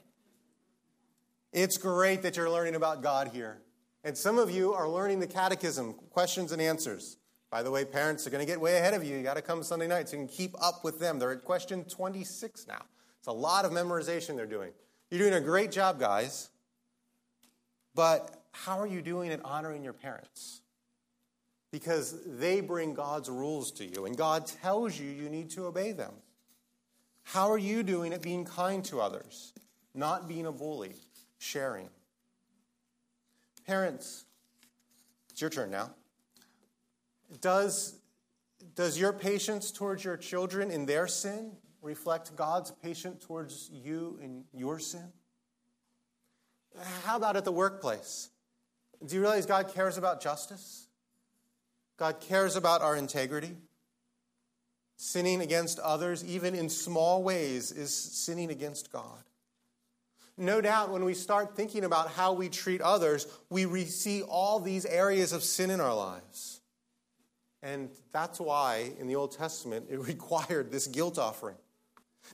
It's 1.52 1.76
great 1.76 2.22
that 2.22 2.36
you're 2.36 2.50
learning 2.50 2.76
about 2.76 3.02
God 3.02 3.28
here. 3.28 3.58
And 4.04 4.16
some 4.16 4.38
of 4.38 4.50
you 4.50 4.72
are 4.72 4.88
learning 4.88 5.20
the 5.20 5.26
catechism, 5.26 5.94
questions 6.10 6.50
and 6.50 6.62
answers. 6.62 7.18
By 7.50 7.62
the 7.62 7.70
way, 7.70 7.84
parents 7.84 8.26
are 8.26 8.30
going 8.30 8.44
to 8.44 8.50
get 8.50 8.58
way 8.60 8.78
ahead 8.78 8.94
of 8.94 9.04
you. 9.04 9.16
You 9.16 9.22
got 9.22 9.36
to 9.36 9.42
come 9.42 9.62
Sunday 9.62 9.86
night 9.86 10.08
so 10.08 10.16
you 10.16 10.26
can 10.26 10.34
keep 10.34 10.54
up 10.62 10.82
with 10.82 10.98
them. 10.98 11.18
They're 11.18 11.32
at 11.32 11.44
question 11.44 11.84
26 11.84 12.66
now. 12.66 12.82
It's 13.18 13.28
a 13.28 13.32
lot 13.32 13.66
of 13.66 13.72
memorization 13.72 14.34
they're 14.34 14.46
doing. 14.46 14.72
You're 15.10 15.20
doing 15.20 15.34
a 15.34 15.40
great 15.40 15.70
job, 15.70 16.00
guys. 16.00 16.48
But 17.94 18.42
how 18.52 18.80
are 18.80 18.86
you 18.86 19.02
doing 19.02 19.30
at 19.30 19.44
honoring 19.44 19.84
your 19.84 19.92
parents? 19.92 20.62
Because 21.70 22.18
they 22.26 22.62
bring 22.62 22.94
God's 22.94 23.28
rules 23.28 23.70
to 23.72 23.84
you, 23.84 24.06
and 24.06 24.16
God 24.16 24.46
tells 24.46 24.98
you 24.98 25.10
you 25.10 25.28
need 25.28 25.50
to 25.50 25.66
obey 25.66 25.92
them. 25.92 26.14
How 27.22 27.50
are 27.50 27.58
you 27.58 27.82
doing 27.82 28.12
at 28.12 28.22
being 28.22 28.44
kind 28.44 28.84
to 28.86 29.00
others, 29.00 29.52
not 29.94 30.28
being 30.28 30.46
a 30.46 30.52
bully, 30.52 30.94
sharing? 31.42 31.88
Parents, 33.66 34.24
it's 35.30 35.40
your 35.40 35.50
turn 35.50 35.70
now. 35.70 35.90
Does, 37.40 37.94
does 38.74 38.98
your 38.98 39.12
patience 39.12 39.70
towards 39.70 40.04
your 40.04 40.16
children 40.16 40.70
in 40.70 40.86
their 40.86 41.08
sin 41.08 41.52
reflect 41.80 42.36
God's 42.36 42.70
patience 42.70 43.24
towards 43.24 43.68
you 43.72 44.18
in 44.22 44.44
your 44.52 44.78
sin? 44.78 45.12
How 47.04 47.16
about 47.16 47.36
at 47.36 47.44
the 47.44 47.52
workplace? 47.52 48.30
Do 49.04 49.14
you 49.16 49.20
realize 49.20 49.44
God 49.44 49.74
cares 49.74 49.98
about 49.98 50.22
justice? 50.22 50.86
God 51.96 52.20
cares 52.20 52.54
about 52.56 52.82
our 52.82 52.96
integrity. 52.96 53.56
Sinning 54.96 55.40
against 55.40 55.80
others, 55.80 56.24
even 56.24 56.54
in 56.54 56.68
small 56.68 57.24
ways, 57.24 57.72
is 57.72 57.92
sinning 57.92 58.50
against 58.50 58.92
God. 58.92 59.24
No 60.42 60.60
doubt, 60.60 60.90
when 60.90 61.04
we 61.04 61.14
start 61.14 61.54
thinking 61.54 61.84
about 61.84 62.10
how 62.10 62.32
we 62.32 62.48
treat 62.48 62.80
others, 62.80 63.28
we 63.48 63.84
see 63.84 64.22
all 64.22 64.58
these 64.58 64.84
areas 64.84 65.32
of 65.32 65.44
sin 65.44 65.70
in 65.70 65.80
our 65.80 65.94
lives. 65.94 66.60
And 67.62 67.90
that's 68.10 68.40
why 68.40 68.90
in 68.98 69.06
the 69.06 69.14
Old 69.14 69.38
Testament 69.38 69.86
it 69.88 70.00
required 70.08 70.72
this 70.72 70.88
guilt 70.88 71.16
offering. 71.16 71.54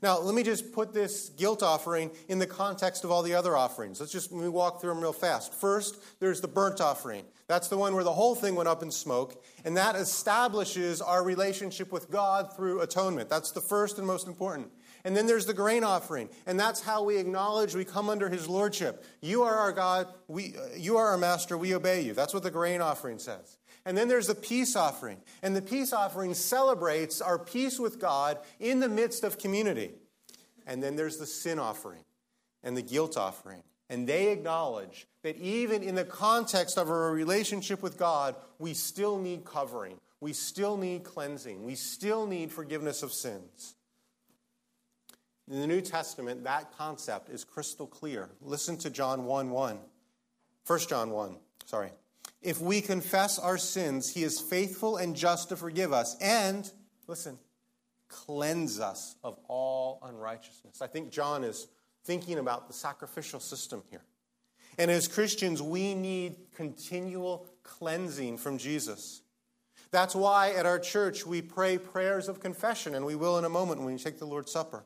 Now, 0.03 0.21
let 0.21 0.35
me 0.35 0.43
just 0.43 0.73
put 0.73 0.95
this 0.95 1.29
guilt 1.31 1.63
offering 1.63 2.11
in 2.29 2.39
the 2.39 2.47
context 2.47 3.05
of 3.05 3.11
all 3.11 3.23
the 3.23 3.35
other 3.35 3.55
offerings. 3.55 4.01
Let's 4.01 4.13
just 4.13 4.33
let 4.33 4.43
me 4.43 4.49
walk 4.49 4.81
through 4.81 4.95
them 4.95 5.03
real 5.03 5.13
fast. 5.13 5.53
First, 5.53 6.03
there's 6.19 6.41
the 6.41 6.49
burnt 6.49 6.81
offering. 6.81 7.25
That's 7.47 7.69
the 7.69 7.77
one 7.77 7.95
where 7.95 8.05
the 8.05 8.13
whole 8.13 8.35
thing 8.35 8.55
went 8.55 8.71
up 8.71 8.83
in 8.83 8.91
smoke, 8.91 9.45
and 9.67 9.77
that 9.77 9.97
establishes 9.97 11.03
our 11.03 11.23
relationship 11.23 11.93
with 11.93 12.11
God 12.11 12.57
through 12.57 12.81
atonement. 12.81 13.29
That's 13.29 13.51
the 13.51 13.61
first 13.61 13.99
and 13.99 14.07
most 14.07 14.29
important. 14.29 14.71
And 15.09 15.17
then 15.17 15.27
there's 15.27 15.47
the 15.47 15.55
grain 15.55 15.85
offering, 15.85 16.29
and 16.45 16.61
that's 16.61 16.83
how 16.83 17.03
we 17.03 17.17
acknowledge 17.17 17.75
we 17.75 17.87
come 17.87 18.11
under 18.11 18.29
His 18.29 18.47
lordship. 18.47 19.03
You 19.23 19.43
are 19.45 19.55
our 19.55 19.73
God, 19.73 20.07
we, 20.27 20.55
uh, 20.55 20.77
you 20.77 20.99
are 20.99 21.07
our 21.07 21.17
master, 21.17 21.57
we 21.57 21.75
obey 21.75 22.03
you. 22.03 22.13
That's 22.13 22.35
what 22.35 22.43
the 22.43 22.51
grain 22.51 22.83
offering 22.83 23.19
says. 23.19 23.57
And 23.87 23.97
then 23.97 24.09
there's 24.09 24.27
the 24.27 24.35
peace 24.35 24.77
offering. 24.77 25.17
And 25.43 25.57
the 25.57 25.63
peace 25.63 25.95
offering 25.95 26.35
celebrates 26.35 27.23
our 27.23 27.39
peace 27.39 27.79
with 27.79 27.99
God 27.99 28.37
in 28.61 28.81
the 28.81 28.89
midst 28.91 29.25
of 29.25 29.39
community. 29.39 29.93
And 30.67 30.83
then 30.83 30.95
there's 30.95 31.17
the 31.17 31.25
sin 31.25 31.59
offering 31.59 32.05
and 32.63 32.77
the 32.77 32.83
guilt 32.83 33.17
offering. 33.17 33.63
And 33.89 34.07
they 34.07 34.31
acknowledge 34.31 35.07
that 35.23 35.39
even 35.39 35.83
in 35.83 35.95
the 35.95 36.05
context 36.05 36.77
of 36.77 36.91
our 36.91 37.13
relationship 37.13 37.83
with 37.83 37.97
God, 37.97 38.37
we 38.59 38.75
still 38.75 39.19
need 39.19 39.47
covering. 39.47 40.01
We 40.21 40.35
still 40.35 40.77
need 40.77 41.03
cleansing. 41.03 41.65
We 41.65 41.77
still 41.77 42.27
need 42.27 42.53
forgiveness 42.53 43.03
of 43.03 43.11
sins. 43.11 43.75
In 45.51 45.61
the 45.61 45.67
New 45.67 45.81
Testament, 45.81 46.45
that 46.45 46.77
concept 46.77 47.31
is 47.31 47.43
crystal 47.43 47.87
clear. 47.87 48.29
Listen 48.43 48.77
to 48.79 48.91
John 48.91 49.25
1 49.25 49.51
1. 49.51 49.79
1 50.67 50.79
John 50.81 51.11
1, 51.11 51.37
sorry. 51.65 51.91
If 52.43 52.61
we 52.61 52.83
confess 52.83 53.39
our 53.39 53.57
sins, 53.57 54.13
he 54.13 54.23
is 54.23 54.41
faithful 54.41 54.99
and 54.99 55.17
just 55.17 55.49
to 55.49 55.57
forgive 55.57 55.93
us 55.93 56.17
and, 56.21 56.71
listen, 57.07 57.39
cleanse 58.09 58.79
us 58.79 59.17
of 59.25 59.39
all 59.49 60.01
unrighteousness. 60.03 60.83
I 60.83 60.87
think 60.87 61.11
John 61.11 61.43
is 61.43 61.69
thinking 62.05 62.39
about 62.39 62.69
the 62.69 62.75
sacrificial 62.75 63.41
system 63.41 63.83
here. 63.91 64.03
And 64.77 64.91
as 64.91 65.09
Christians, 65.09 65.63
we 65.63 65.95
need 65.95 66.37
continual 66.55 67.47
cleansing 67.63 68.37
from 68.37 68.59
Jesus. 68.59 69.23
That's 69.91 70.15
why 70.15 70.53
at 70.53 70.67
our 70.67 70.79
church 70.79 71.27
we 71.27 71.41
pray 71.41 71.79
prayers 71.79 72.29
of 72.29 72.41
confession, 72.41 72.95
and 72.95 73.07
we 73.07 73.15
will 73.15 73.39
in 73.39 73.47
a 73.47 73.49
moment 73.49 73.81
when 73.81 73.95
we 73.95 73.99
take 73.99 74.19
the 74.19 74.27
Lord's 74.27 74.53
Supper. 74.53 74.85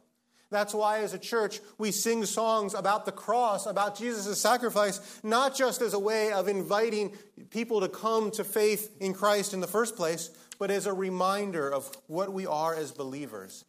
That's 0.53 0.75
why, 0.75 1.01
as 1.01 1.15
a 1.15 1.19
church, 1.19 1.61
we 1.79 1.91
sing 1.91 2.25
songs 2.25 2.75
about 2.75 3.07
the 3.07 3.13
cross, 3.13 3.67
about 3.67 3.97
Jesus' 3.97 4.41
sacrifice, 4.41 5.21
not 5.25 5.57
just 5.57 5.83
as 5.83 5.95
a 5.95 5.99
way 5.99 6.31
of 6.31 6.47
inviting 6.47 7.17
people 7.51 7.81
to 7.81 7.89
come 7.89 8.31
to 8.33 8.45
faith 8.45 8.95
in 9.01 9.15
Christ 9.15 9.55
in 9.55 9.61
the 9.61 9.67
first 9.67 9.97
place, 9.97 10.31
but 10.59 10.71
as 10.71 10.87
a 10.87 10.93
reminder 10.93 11.69
of 11.73 11.91
what 12.07 12.33
we 12.33 12.47
are 12.47 12.75
as 12.75 12.93
believers 12.93 13.65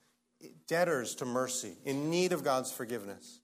debtors 0.68 1.16
to 1.16 1.26
mercy, 1.26 1.74
in 1.86 2.10
need 2.10 2.34
of 2.34 2.44
God's 2.44 2.70
forgiveness. 2.70 3.40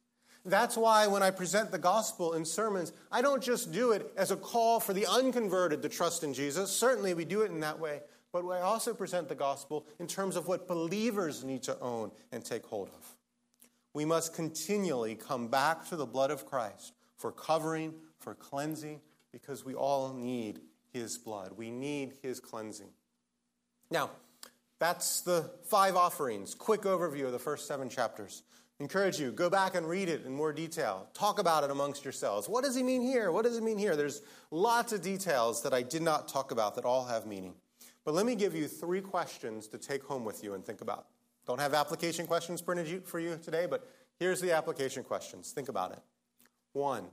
That's 0.46 0.76
why 0.76 1.08
when 1.08 1.24
I 1.24 1.32
present 1.32 1.72
the 1.72 1.78
gospel 1.78 2.34
in 2.34 2.44
sermons, 2.44 2.92
I 3.12 3.22
don't 3.22 3.42
just 3.42 3.72
do 3.72 3.92
it 3.92 4.12
as 4.18 4.32
a 4.32 4.36
call 4.36 4.80
for 4.80 4.94
the 4.94 5.06
unconverted 5.06 5.82
to 5.82 5.90
trust 5.90 6.24
in 6.24 6.34
Jesus. 6.34 6.72
Certainly, 6.72 7.14
we 7.14 7.24
do 7.26 7.42
it 7.42 7.52
in 7.52 7.62
that 7.62 7.80
way. 7.80 8.02
But 8.32 8.46
I 8.48 8.62
also 8.62 8.94
present 8.94 9.28
the 9.28 9.36
gospel 9.36 9.86
in 10.00 10.08
terms 10.08 10.36
of 10.36 10.48
what 10.48 10.68
believers 10.68 11.44
need 11.44 11.64
to 11.64 11.80
own 11.80 12.12
and 12.32 12.44
take 12.44 12.66
hold 12.66 12.90
of. 12.90 13.19
We 13.94 14.06
must 14.06 14.34
continually 14.34 15.16
come 15.16 15.48
back 15.48 15.88
to 15.90 15.96
the 15.96 16.06
blood 16.06 16.32
of 16.32 16.46
Christ 16.46 16.94
for 17.18 17.32
covering, 17.32 17.94
for 18.20 18.36
cleansing, 18.36 19.02
because 19.32 19.66
we 19.66 19.74
all 19.74 20.14
need 20.14 20.62
his 20.94 21.18
blood. 21.18 21.54
We 21.56 21.72
need 21.72 22.14
his 22.22 22.40
cleansing. 22.40 22.90
Now, 23.92 24.12
that's 24.80 25.22
the 25.22 25.52
five 25.66 25.96
offerings. 25.96 26.56
Quick 26.56 26.82
overview 26.82 27.26
of 27.26 27.32
the 27.32 27.40
first 27.40 27.68
seven 27.68 27.90
chapters. 27.90 28.44
Encourage 28.80 29.20
you, 29.20 29.32
go 29.32 29.50
back 29.50 29.76
and 29.76 29.90
read 29.90 30.08
it 30.08 30.26
in 30.26 30.34
more 30.34 30.54
detail. 30.54 31.10
Talk 31.14 31.38
about 31.38 31.66
it 31.66 31.70
amongst 31.70 32.06
yourselves. 32.06 32.48
What 32.48 32.64
does 32.64 32.76
he 32.76 32.84
mean 32.84 33.02
here? 33.02 33.30
What 33.30 33.44
does 33.44 33.58
it 33.58 33.64
mean 33.64 33.78
here? 33.78 33.98
There's 33.98 34.22
lots 34.52 34.94
of 34.94 35.02
details 35.02 35.62
that 35.64 35.74
I 35.74 35.82
did 35.82 36.02
not 36.02 36.30
talk 36.30 36.52
about 36.52 36.76
that 36.76 36.86
all 36.86 37.06
have 37.06 37.26
meaning. 37.26 37.56
But 38.06 38.14
let 38.14 38.26
me 38.26 38.36
give 38.36 38.56
you 38.56 38.70
three 38.70 39.02
questions 39.02 39.68
to 39.68 39.78
take 39.78 40.04
home 40.04 40.24
with 40.24 40.44
you 40.44 40.54
and 40.54 40.66
think 40.66 40.80
about. 40.80 41.08
Don't 41.50 41.60
have 41.60 41.74
application 41.74 42.28
questions 42.28 42.62
printed 42.62 43.04
for 43.06 43.20
you 43.20 43.40
today, 43.42 43.66
but 43.68 43.90
here's 44.20 44.40
the 44.40 44.52
application 44.52 45.04
questions. 45.04 45.50
Think 45.50 45.68
about 45.68 45.92
it. 45.94 46.00
One, 46.74 47.06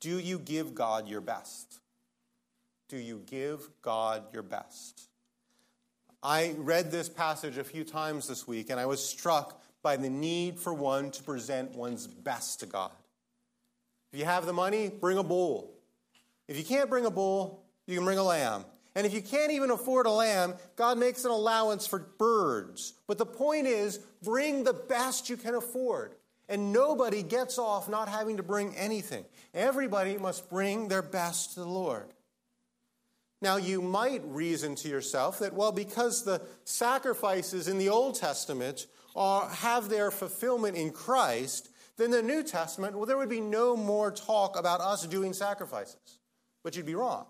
do 0.00 0.18
you 0.18 0.36
give 0.36 0.74
God 0.74 1.06
your 1.06 1.20
best? 1.20 1.78
Do 2.88 2.96
you 2.96 3.22
give 3.26 3.70
God 3.82 4.24
your 4.32 4.42
best? 4.42 5.02
I 6.20 6.56
read 6.58 6.90
this 6.90 7.08
passage 7.08 7.56
a 7.56 7.62
few 7.62 7.84
times 7.84 8.26
this 8.26 8.48
week, 8.48 8.68
and 8.68 8.80
I 8.80 8.86
was 8.86 9.00
struck 9.00 9.62
by 9.80 9.96
the 9.96 10.10
need 10.10 10.58
for 10.58 10.74
one 10.74 11.12
to 11.12 11.22
present 11.22 11.76
one's 11.76 12.08
best 12.08 12.58
to 12.58 12.66
God. 12.66 12.90
If 14.12 14.18
you 14.18 14.24
have 14.24 14.44
the 14.44 14.52
money, 14.52 14.88
bring 14.88 15.18
a 15.18 15.22
bull. 15.22 15.70
If 16.48 16.58
you 16.58 16.64
can't 16.64 16.90
bring 16.90 17.06
a 17.06 17.12
bull, 17.12 17.62
you 17.86 17.94
can 17.94 18.04
bring 18.04 18.18
a 18.18 18.24
lamb. 18.24 18.64
And 18.94 19.06
if 19.06 19.14
you 19.14 19.22
can't 19.22 19.52
even 19.52 19.70
afford 19.70 20.06
a 20.06 20.10
lamb, 20.10 20.54
God 20.76 20.98
makes 20.98 21.24
an 21.24 21.30
allowance 21.30 21.86
for 21.86 22.00
birds. 22.18 22.94
But 23.06 23.18
the 23.18 23.26
point 23.26 23.66
is, 23.66 23.98
bring 24.22 24.64
the 24.64 24.72
best 24.72 25.30
you 25.30 25.36
can 25.36 25.54
afford. 25.54 26.14
And 26.48 26.72
nobody 26.72 27.22
gets 27.22 27.58
off 27.58 27.88
not 27.88 28.08
having 28.08 28.38
to 28.38 28.42
bring 28.42 28.74
anything. 28.76 29.24
Everybody 29.54 30.16
must 30.18 30.50
bring 30.50 30.88
their 30.88 31.02
best 31.02 31.54
to 31.54 31.60
the 31.60 31.66
Lord. 31.66 32.12
Now, 33.40 33.56
you 33.56 33.80
might 33.80 34.22
reason 34.24 34.74
to 34.76 34.88
yourself 34.88 35.38
that, 35.38 35.54
well, 35.54 35.72
because 35.72 36.24
the 36.24 36.42
sacrifices 36.64 37.68
in 37.68 37.78
the 37.78 37.88
Old 37.88 38.16
Testament 38.16 38.86
are, 39.14 39.48
have 39.48 39.88
their 39.88 40.10
fulfillment 40.10 40.76
in 40.76 40.90
Christ, 40.90 41.70
then 41.96 42.10
the 42.10 42.22
New 42.22 42.42
Testament, 42.42 42.96
well, 42.96 43.06
there 43.06 43.16
would 43.16 43.30
be 43.30 43.40
no 43.40 43.76
more 43.76 44.10
talk 44.10 44.58
about 44.58 44.80
us 44.80 45.06
doing 45.06 45.32
sacrifices. 45.32 46.18
But 46.62 46.76
you'd 46.76 46.84
be 46.86 46.94
wrong. 46.94 47.26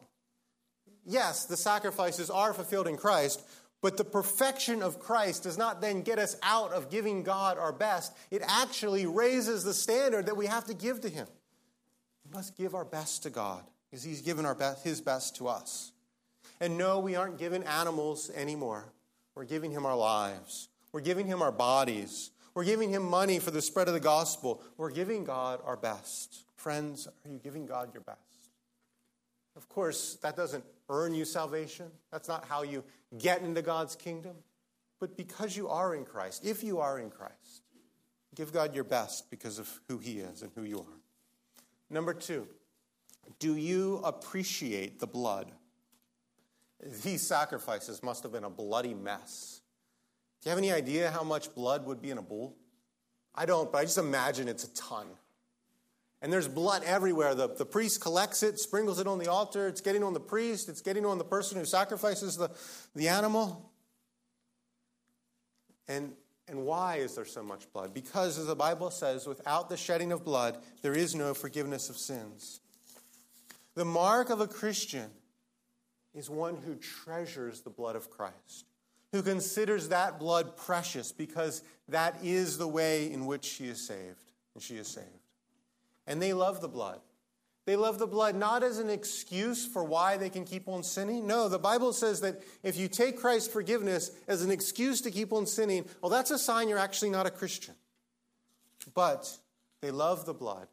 Yes, 1.05 1.47
the 1.47 1.57
sacrifices 1.57 2.31
are 2.31 2.53
fulfilled 2.53 2.87
in 2.87 2.97
Christ, 2.97 3.43
but 3.83 3.97
the 3.97 4.05
perfection 4.05 4.83
of 4.83 5.01
Christ 5.01 5.45
does 5.45 5.57
not 5.57 5.81
then 5.81 6.03
get 6.03 6.19
us 6.19 6.37
out 6.43 6.73
of 6.73 6.91
giving 6.91 7.23
God 7.23 7.59
our 7.59 7.73
best. 7.73 8.13
It 8.31 8.43
actually 8.47 9.07
raises 9.07 9.65
the 9.65 9.75
standard 9.75 10.27
that 10.27 10.37
we 10.37 10.47
have 10.47 10.67
to 10.67 10.75
give 10.75 11.01
to 11.03 11.09
Him. 11.09 11.27
We 12.25 12.37
must 12.37 12.57
give 12.57 12.75
our 12.75 12.85
best 12.85 13.23
to 13.23 13.31
God 13.31 13.65
because 13.91 14.05
He's 14.05 14.21
given 14.21 14.45
our 14.45 14.55
best, 14.55 14.85
His 14.85 15.01
best 15.01 15.37
to 15.37 15.49
us. 15.49 15.93
And 16.61 16.77
no, 16.77 16.99
we 16.99 17.17
aren't 17.17 17.39
given 17.39 17.63
animals 17.63 18.31
anymore. 18.35 18.93
We're 19.35 19.45
giving 19.45 19.71
Him 19.71 19.87
our 19.87 19.97
lives. 19.97 20.69
We're 20.93 21.01
giving 21.01 21.27
him 21.27 21.43
our 21.43 21.53
bodies. 21.53 22.31
We're 22.55 22.65
giving 22.65 22.91
him 22.91 23.09
money 23.09 23.39
for 23.39 23.51
the 23.51 23.63
spread 23.63 23.89
of 23.89 23.95
the 23.95 24.01
gospel. 24.01 24.63
We're 24.77 24.91
giving 24.91 25.25
God 25.25 25.61
our 25.65 25.77
best. 25.77 26.45
Friends, 26.57 27.07
are 27.07 27.31
you 27.31 27.39
giving 27.39 27.67
God 27.67 27.91
your 27.95 28.03
best? 28.03 28.19
Of 29.57 29.69
course, 29.69 30.17
that 30.23 30.37
doesn't 30.37 30.65
earn 30.89 31.15
you 31.15 31.25
salvation. 31.25 31.87
That's 32.11 32.29
not 32.29 32.45
how 32.45 32.63
you 32.63 32.85
get 33.19 33.43
into 33.43 33.63
God's 33.63 33.97
kingdom. 33.97 34.37
But 35.01 35.17
because 35.17 35.57
you 35.57 35.69
are 35.69 35.95
in 35.95 36.05
Christ, 36.05 36.45
if 36.45 36.63
you 36.63 36.79
are 36.81 36.99
in 36.99 37.11
Christ, 37.11 37.63
give 38.35 38.53
God 38.53 38.75
your 38.75 38.85
best 38.85 39.31
because 39.31 39.59
of 39.59 39.81
who 39.89 39.99
he 39.99 40.19
is 40.19 40.43
and 40.43 40.53
who 40.55 40.63
you 40.63 40.79
are. 40.79 41.01
Number 41.89 42.15
two, 42.15 42.47
do 43.39 43.57
you 43.57 44.01
appreciate 44.05 45.01
the 45.01 45.07
blood? 45.07 45.51
These 47.03 47.23
sacrifices 47.23 48.03
must 48.03 48.23
have 48.23 48.33
been 48.33 48.45
a 48.45 48.51
bloody 48.51 48.95
mess. 48.95 49.61
Do 50.41 50.49
you 50.49 50.51
have 50.51 50.59
any 50.59 50.73
idea 50.73 51.11
how 51.11 51.23
much 51.23 51.55
blood 51.55 51.85
would 51.87 52.01
be 52.01 52.11
in 52.11 52.19
a 52.19 52.23
bull? 52.23 52.57
I 53.35 53.47
don't, 53.47 53.71
but 53.71 53.79
I 53.79 53.85
just 53.85 53.99
imagine 53.99 54.49
it's 54.49 54.65
a 54.65 54.75
ton. 54.75 55.07
And 56.23 56.33
there's 56.33 56.49
blood 56.49 56.83
everywhere. 56.85 57.35
The, 57.35 57.49
the 57.49 57.65
priest 57.65 58.01
collects 58.01 58.43
it, 58.43 58.59
sprinkles 58.59 59.01
it 59.01 59.07
on 59.07 59.19
the 59.19 59.29
altar. 59.29 59.67
It's 59.67 59.81
getting 59.81 60.03
on 60.03 60.13
the 60.13 60.21
priest, 60.21 60.69
it's 60.69 60.83
getting 60.83 61.07
on 61.07 61.19
the 61.19 61.25
person 61.25 61.59
who 61.59 61.65
sacrifices 61.65 62.37
the, 62.37 62.51
the 62.95 63.09
animal. 63.09 63.71
And, 65.89 66.13
and 66.47 66.65
why 66.65 66.97
is 66.97 67.15
there 67.15 67.25
so 67.25 67.43
much 67.43 67.73
blood? 67.73 67.95
Because, 67.95 68.39
as 68.39 68.47
the 68.47 68.55
Bible 68.55 68.91
says, 68.91 69.27
without 69.27 69.69
the 69.69 69.77
shedding 69.77 70.13
of 70.13 70.25
blood, 70.25 70.59
there 70.83 70.93
is 70.93 71.15
no 71.15 71.35
forgiveness 71.35 71.89
of 71.91 71.97
sins. 71.97 72.61
The 73.75 73.85
mark 73.85 74.31
of 74.31 74.41
a 74.41 74.47
Christian 74.47 75.11
is 76.15 76.29
one 76.29 76.57
who 76.57 76.75
treasures 76.77 77.63
the 77.63 77.71
blood 77.71 77.97
of 77.97 78.11
Christ 78.11 78.67
who 79.13 79.23
considers 79.23 79.89
that 79.89 80.19
blood 80.19 80.57
precious 80.57 81.13
because 81.13 81.63
that 81.89 82.17
is 82.23 82.59
the 82.59 82.69
way 82.69 83.11
in 83.11 83.27
which 83.27 83.45
she 83.45 83.65
is 83.65 83.87
saved 83.87 84.33
and 84.55 84.63
she 84.63 84.77
is 84.77 84.89
saved. 84.89 85.07
And 86.11 86.21
they 86.21 86.33
love 86.33 86.61
the 86.61 86.69
blood. 86.69 86.99
They 87.67 87.77
love 87.77 88.01
the 88.01 88.07
blood 88.09 88.35
not 88.35 88.65
as 88.65 88.79
an 88.81 88.91
excuse 88.91 89.65
for 89.65 89.85
why 89.85 90.17
they 90.17 90.29
can 90.29 90.45
keep 90.45 90.67
on 90.67 90.83
sinning. 90.83 91.25
No, 91.25 91.49
the 91.49 91.57
Bible 91.57 91.93
says 91.93 92.21
that 92.23 92.43
if 92.65 92.77
you 92.77 92.89
take 92.89 93.17
Christ's 93.17 93.53
forgiveness 93.53 94.11
as 94.27 94.43
an 94.43 94.51
excuse 94.51 95.01
to 95.03 95.13
keep 95.13 95.33
on 95.33 95.47
sinning, 95.47 95.85
well, 96.03 96.11
that's 96.11 96.33
a 96.33 96.39
sign 96.39 96.69
you're 96.69 96.79
actually 96.79 97.11
not 97.11 97.27
a 97.27 97.31
Christian. 97.31 97.75
But 98.93 99.33
they 99.83 99.93
love 99.93 100.27
the 100.27 100.35
blood 100.35 100.67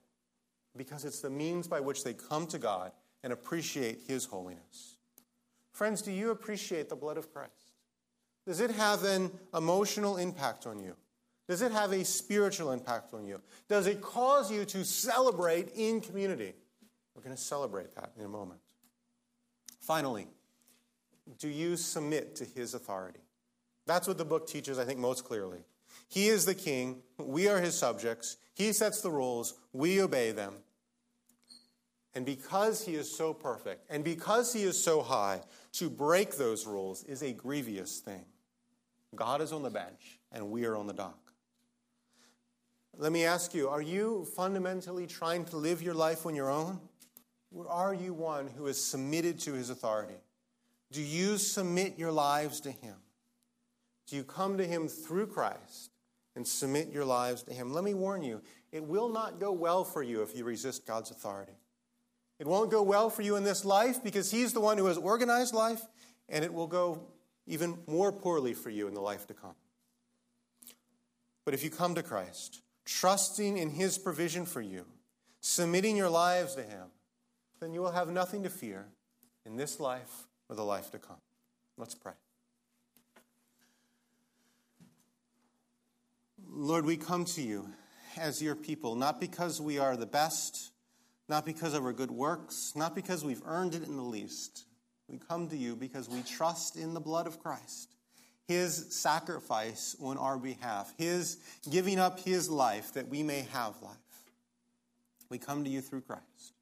because 0.75 1.05
it's 1.05 1.19
the 1.19 1.29
means 1.29 1.67
by 1.67 1.81
which 1.81 2.03
they 2.03 2.15
come 2.15 2.47
to 2.47 2.57
God 2.57 2.91
and 3.23 3.31
appreciate 3.31 3.99
His 4.07 4.25
holiness. 4.25 4.97
Friends, 5.71 6.01
do 6.01 6.11
you 6.11 6.31
appreciate 6.31 6.89
the 6.89 6.95
blood 6.95 7.17
of 7.17 7.31
Christ? 7.31 7.51
Does 8.47 8.59
it 8.59 8.71
have 8.71 9.03
an 9.03 9.29
emotional 9.53 10.17
impact 10.17 10.65
on 10.65 10.79
you? 10.79 10.95
Does 11.47 11.61
it 11.61 11.71
have 11.71 11.93
a 11.93 12.03
spiritual 12.03 12.71
impact 12.71 13.13
on 13.13 13.25
you? 13.25 13.41
Does 13.69 13.87
it 13.87 14.01
cause 14.01 14.51
you 14.51 14.65
to 14.65 14.83
celebrate 14.83 15.69
in 15.75 16.01
community? 16.01 16.53
We're 17.15 17.21
going 17.21 17.35
to 17.35 17.41
celebrate 17.41 17.95
that 17.95 18.11
in 18.17 18.25
a 18.25 18.29
moment. 18.29 18.59
Finally, 19.79 20.27
do 21.39 21.47
you 21.47 21.77
submit 21.77 22.35
to 22.35 22.45
his 22.45 22.73
authority? 22.73 23.21
That's 23.85 24.07
what 24.07 24.17
the 24.17 24.25
book 24.25 24.47
teaches, 24.47 24.77
I 24.77 24.83
think, 24.83 24.99
most 24.99 25.23
clearly. 25.23 25.59
He 26.09 26.27
is 26.27 26.45
the 26.45 26.55
king, 26.55 27.01
we 27.17 27.47
are 27.47 27.59
his 27.59 27.77
subjects, 27.77 28.37
he 28.53 28.73
sets 28.73 29.01
the 29.01 29.09
rules, 29.09 29.55
we 29.71 30.01
obey 30.01 30.31
them. 30.31 30.55
And 32.13 32.25
because 32.25 32.83
he 32.83 32.95
is 32.95 33.15
so 33.15 33.33
perfect, 33.33 33.85
and 33.89 34.03
because 34.03 34.51
he 34.51 34.63
is 34.63 34.81
so 34.81 35.01
high, 35.01 35.41
to 35.73 35.89
break 35.89 36.35
those 36.35 36.65
rules 36.65 37.03
is 37.03 37.21
a 37.21 37.31
grievous 37.31 37.99
thing. 37.99 38.25
God 39.15 39.41
is 39.41 39.53
on 39.53 39.63
the 39.63 39.69
bench, 39.69 40.19
and 40.31 40.49
we 40.49 40.65
are 40.65 40.75
on 40.75 40.87
the 40.87 40.93
dock. 40.93 41.26
Let 42.99 43.11
me 43.11 43.25
ask 43.25 43.53
you 43.53 43.69
are 43.69 43.81
you 43.81 44.25
fundamentally 44.35 45.05
trying 45.05 45.45
to 45.45 45.57
live 45.57 45.81
your 45.83 45.93
life 45.93 46.25
on 46.25 46.35
your 46.35 46.49
own? 46.49 46.79
Or 47.55 47.69
are 47.69 47.93
you 47.93 48.13
one 48.13 48.47
who 48.47 48.67
is 48.67 48.83
submitted 48.83 49.39
to 49.41 49.53
his 49.53 49.69
authority? 49.69 50.17
Do 50.91 51.01
you 51.01 51.37
submit 51.37 51.97
your 51.97 52.11
lives 52.11 52.59
to 52.61 52.71
him? 52.71 52.95
Do 54.07 54.15
you 54.15 54.23
come 54.23 54.57
to 54.57 54.65
him 54.65 54.87
through 54.87 55.27
Christ 55.27 55.91
and 56.35 56.47
submit 56.47 56.91
your 56.91 57.05
lives 57.05 57.43
to 57.43 57.53
him? 57.53 57.71
Let 57.71 57.83
me 57.83 57.93
warn 57.93 58.23
you, 58.23 58.41
it 58.71 58.83
will 58.83 59.09
not 59.09 59.39
go 59.39 59.51
well 59.51 59.83
for 59.83 60.01
you 60.01 60.23
if 60.23 60.35
you 60.35 60.43
resist 60.43 60.85
God's 60.85 61.11
authority. 61.11 61.57
It 62.39 62.47
won't 62.47 62.71
go 62.71 62.81
well 62.83 63.09
for 63.09 63.21
you 63.21 63.35
in 63.35 63.43
this 63.43 63.65
life 63.65 64.03
because 64.03 64.31
he's 64.31 64.53
the 64.53 64.61
one 64.61 64.77
who 64.77 64.85
has 64.85 64.97
organized 64.97 65.53
life, 65.53 65.81
and 66.29 66.43
it 66.43 66.53
will 66.53 66.67
go 66.67 67.01
even 67.47 67.77
more 67.87 68.11
poorly 68.11 68.53
for 68.53 68.69
you 68.69 68.87
in 68.87 68.93
the 68.93 69.01
life 69.01 69.27
to 69.27 69.33
come. 69.33 69.55
But 71.45 71.53
if 71.53 71.63
you 71.63 71.69
come 71.69 71.95
to 71.95 72.03
Christ, 72.03 72.61
trusting 72.88 73.57
in 73.57 73.69
his 73.69 73.97
provision 73.97 74.45
for 74.45 74.61
you, 74.61 74.85
submitting 75.41 75.97
your 75.97 76.09
lives 76.09 76.55
to 76.55 76.63
him, 76.63 76.88
then 77.59 77.73
you 77.73 77.81
will 77.81 77.91
have 77.91 78.09
nothing 78.09 78.43
to 78.43 78.49
fear 78.49 78.88
in 79.45 79.57
this 79.57 79.79
life 79.79 80.27
or 80.49 80.55
the 80.55 80.63
life 80.63 80.89
to 80.91 80.97
come. 80.97 81.17
Let's 81.77 81.93
pray. 81.93 82.13
Lord, 86.49 86.85
we 86.85 86.97
come 86.97 87.25
to 87.25 87.41
you 87.41 87.69
as 88.17 88.41
your 88.41 88.55
people, 88.55 88.95
not 88.95 89.19
because 89.19 89.59
we 89.59 89.77
are 89.77 89.97
the 89.97 90.05
best, 90.05 90.71
not 91.27 91.45
because 91.45 91.73
of 91.73 91.83
our 91.83 91.93
good 91.93 92.09
works, 92.09 92.73
not 92.75 92.95
because 92.95 93.23
we've 93.23 93.41
earned 93.45 93.75
it 93.75 93.83
in 93.83 93.97
the 93.97 94.01
least. 94.03 94.65
We 95.09 95.17
come 95.17 95.49
to 95.49 95.57
you 95.57 95.75
because 95.75 96.09
we 96.09 96.21
trust 96.21 96.77
in 96.77 96.93
the 96.93 96.99
blood 96.99 97.27
of 97.27 97.39
Christ, 97.39 97.95
his 98.47 98.93
sacrifice 98.95 99.95
on 100.01 100.17
our 100.17 100.37
behalf, 100.37 100.93
his 100.97 101.37
giving 101.69 101.99
up 101.99 102.19
his 102.19 102.49
life 102.49 102.93
that 102.93 103.09
we 103.09 103.21
may 103.23 103.45
have 103.51 103.81
life. 103.81 103.97
We 105.29 105.37
come 105.37 105.65
to 105.65 105.69
you 105.69 105.81
through 105.81 106.01
Christ, 106.01 106.53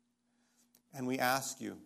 and 0.93 1.05
we 1.05 1.19
ask 1.19 1.61
you 1.61 1.77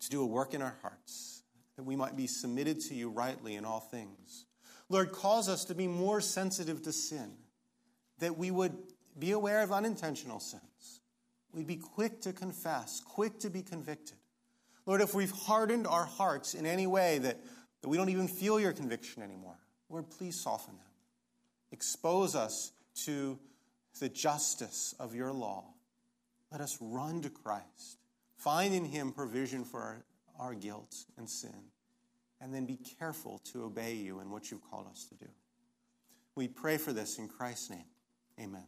to 0.00 0.08
do 0.08 0.22
a 0.22 0.26
work 0.26 0.54
in 0.54 0.62
our 0.62 0.76
hearts 0.82 1.42
that 1.76 1.82
we 1.82 1.96
might 1.96 2.16
be 2.16 2.28
submitted 2.28 2.80
to 2.82 2.94
you 2.94 3.10
rightly 3.10 3.56
in 3.56 3.64
all 3.64 3.80
things. 3.80 4.46
Lord, 4.88 5.10
cause 5.10 5.48
us 5.48 5.64
to 5.64 5.74
be 5.74 5.88
more 5.88 6.20
sensitive 6.20 6.82
to 6.82 6.92
sin, 6.92 7.32
that 8.20 8.38
we 8.38 8.52
would 8.52 8.76
be 9.18 9.32
aware 9.32 9.62
of 9.62 9.72
unintentional 9.72 10.38
sins. 10.38 11.00
We'd 11.52 11.66
be 11.66 11.76
quick 11.76 12.20
to 12.22 12.32
confess, 12.32 13.00
quick 13.00 13.40
to 13.40 13.50
be 13.50 13.62
convicted. 13.62 14.18
Lord, 14.86 15.00
if 15.00 15.14
we've 15.14 15.30
hardened 15.30 15.86
our 15.86 16.04
hearts 16.04 16.54
in 16.54 16.66
any 16.66 16.86
way 16.86 17.18
that, 17.18 17.38
that 17.84 17.90
we 17.90 17.98
don't 17.98 18.08
even 18.08 18.28
feel 18.28 18.58
your 18.58 18.72
conviction 18.72 19.22
anymore, 19.22 19.58
Lord, 19.90 20.08
please 20.08 20.40
soften 20.42 20.72
them. 20.72 20.86
Expose 21.70 22.34
us 22.34 22.72
to 23.04 23.38
the 24.00 24.08
justice 24.08 24.94
of 24.98 25.14
your 25.14 25.34
law. 25.34 25.66
Let 26.50 26.62
us 26.62 26.78
run 26.80 27.20
to 27.20 27.28
Christ, 27.28 27.98
find 28.38 28.72
in 28.72 28.86
him 28.86 29.12
provision 29.12 29.66
for 29.66 29.80
our, 29.80 30.04
our 30.40 30.54
guilt 30.54 30.96
and 31.18 31.28
sin 31.28 31.52
and 32.40 32.54
then 32.54 32.64
be 32.64 32.78
careful 32.98 33.42
to 33.52 33.64
obey 33.64 33.92
you 33.92 34.20
in 34.20 34.30
what 34.30 34.50
you've 34.50 34.64
called 34.70 34.86
us 34.90 35.04
to 35.10 35.14
do. 35.16 35.30
We 36.36 36.48
pray 36.48 36.78
for 36.78 36.94
this 36.94 37.18
in 37.18 37.28
Christ's 37.28 37.68
name. 37.68 37.84
Amen. 38.40 38.64